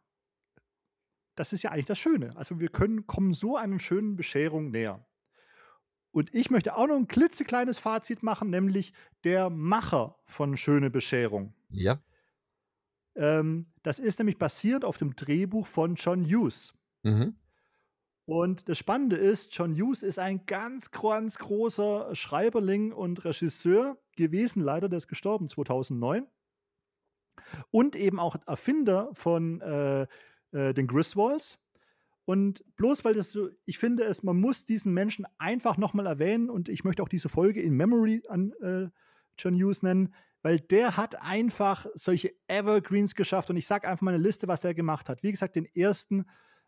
[1.35, 2.35] das ist ja eigentlich das Schöne.
[2.35, 5.05] Also wir können, kommen so einer schönen Bescherung näher.
[6.11, 11.55] Und ich möchte auch noch ein klitzekleines Fazit machen, nämlich der Macher von Schöne Bescherung.
[11.69, 12.03] Ja,
[13.15, 16.73] Ähm, das ist nämlich basierend auf dem Drehbuch von John Hughes.
[17.03, 17.35] mhm.
[18.25, 24.61] Und das Spannende ist, John Hughes ist ein ganz, ganz großer Schreiberling und Regisseur gewesen,
[24.61, 26.27] leider, der ist gestorben 2009.
[27.71, 30.07] Und eben auch Erfinder von äh,
[30.51, 31.59] äh, den Griswolds.
[32.25, 36.49] Und bloß weil das so, ich finde es, man muss diesen Menschen einfach nochmal erwähnen
[36.49, 38.87] und ich möchte auch diese Folge in Memory an äh,
[39.37, 44.13] John Hughes nennen, weil der hat einfach solche Evergreens geschafft und ich sage einfach mal
[44.13, 45.21] eine Liste, was der gemacht hat.
[45.21, 46.25] Wie gesagt, den ersten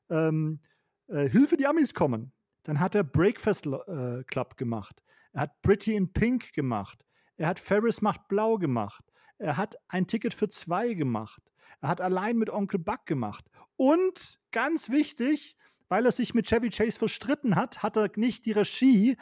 [0.10, 0.60] ähm,
[1.08, 2.32] äh, Hilfe, die Amis kommen.
[2.64, 5.04] Dann hat er Breakfast äh, Club gemacht.
[5.34, 7.06] Er hat Pretty in Pink gemacht.
[7.38, 9.04] Er hat Ferris macht blau gemacht.
[9.38, 11.42] Er hat ein Ticket für zwei gemacht.
[11.82, 13.46] Er hat allein mit Onkel Buck gemacht.
[13.76, 15.58] Und ganz wichtig,
[15.90, 19.18] weil er sich mit Chevy Chase verstritten hat, hat er nicht die Regie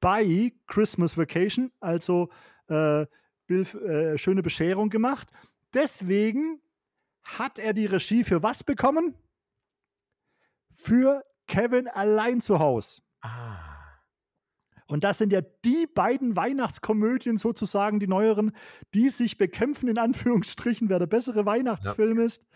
[0.00, 2.30] bei Christmas Vacation, also
[2.68, 3.06] äh,
[3.46, 5.28] Bill, äh, schöne Bescherung gemacht.
[5.74, 6.60] Deswegen
[7.22, 9.14] hat er die Regie für was bekommen?
[10.78, 13.02] Für Kevin allein zu Hause.
[13.20, 13.58] Ah.
[14.86, 18.52] Und das sind ja die beiden Weihnachtskomödien sozusagen, die neueren,
[18.94, 22.46] die sich bekämpfen, in Anführungsstrichen, wer der bessere Weihnachtsfilm ist.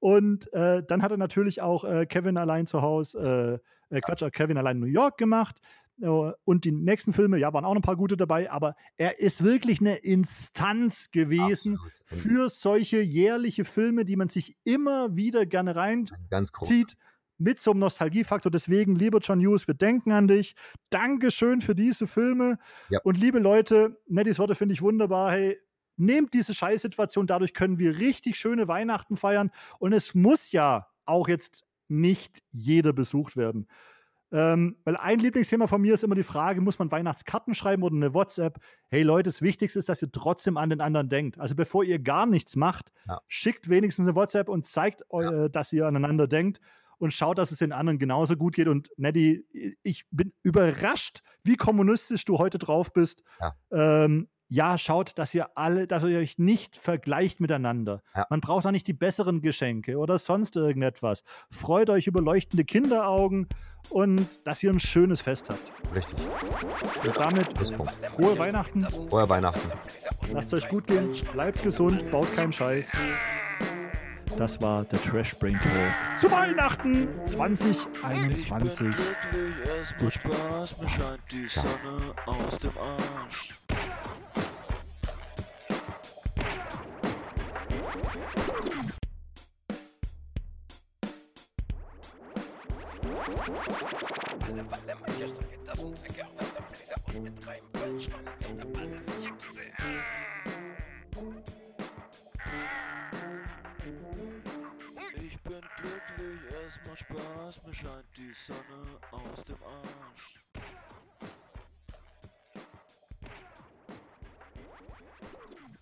[0.00, 3.60] Und äh, dann hat er natürlich auch äh, Kevin allein zu Hause,
[3.90, 5.60] äh, äh, Quatsch, äh, Kevin allein in New York gemacht.
[6.00, 9.20] Äh, und die nächsten Filme, ja, waren auch noch ein paar gute dabei, aber er
[9.20, 11.92] ist wirklich eine Instanz gewesen Absolut.
[12.04, 16.68] für solche jährliche Filme, die man sich immer wieder gerne rein Ganz groß.
[16.68, 16.96] zieht
[17.38, 18.50] mit so einem Nostalgiefaktor.
[18.50, 20.54] Deswegen, lieber John Hughes, wir denken an dich.
[20.90, 22.58] Dankeschön für diese Filme.
[22.90, 23.00] Ja.
[23.04, 25.30] Und liebe Leute, Nettys Worte finde ich wunderbar.
[25.32, 25.58] Hey,
[25.96, 29.50] nehmt diese Scheißsituation, dadurch können wir richtig schöne Weihnachten feiern.
[29.78, 33.66] Und es muss ja auch jetzt nicht jeder besucht werden.
[34.30, 37.96] Ähm, weil ein Lieblingsthema von mir ist immer die Frage, muss man Weihnachtskarten schreiben oder
[37.96, 38.58] eine WhatsApp?
[38.88, 41.38] Hey Leute, das Wichtigste ist, dass ihr trotzdem an den anderen denkt.
[41.40, 43.20] Also bevor ihr gar nichts macht, Ja.
[43.26, 46.60] schickt wenigstens eine WhatsApp und zeigt, eu- äh, dass ihr aneinander denkt
[46.98, 48.68] und schaut, dass es den anderen genauso gut geht.
[48.68, 49.44] Und Neddy,
[49.82, 53.22] ich bin überrascht, wie kommunistisch du heute drauf bist.
[53.40, 53.54] Ja.
[54.04, 58.02] Ähm, ja, schaut, dass ihr alle, dass ihr euch nicht vergleicht miteinander.
[58.16, 58.26] Ja.
[58.30, 61.22] Man braucht auch nicht die besseren Geschenke oder sonst irgendetwas.
[61.50, 63.46] Freut euch über leuchtende Kinderaugen
[63.90, 65.94] und dass ihr ein schönes Fest habt.
[65.94, 66.18] Richtig.
[67.04, 67.92] Und damit Pluspunkt.
[68.06, 69.70] frohe Weihnachten, Frohe Weihnachten.
[70.32, 72.92] lasst euch gut gehen, bleibt gesund, baut keinen Scheiß.
[74.36, 78.86] Das war der Trash Brain Talk zu Weihnachten 2021.
[78.86, 81.48] Wirklich erstmal Spaß, mir scheint die.
[81.48, 83.54] Sonne aus dem Arsch.
[105.14, 110.37] Ich bin glücklich, erstmal Spaß, mir scheint die Sonne aus dem Arsch.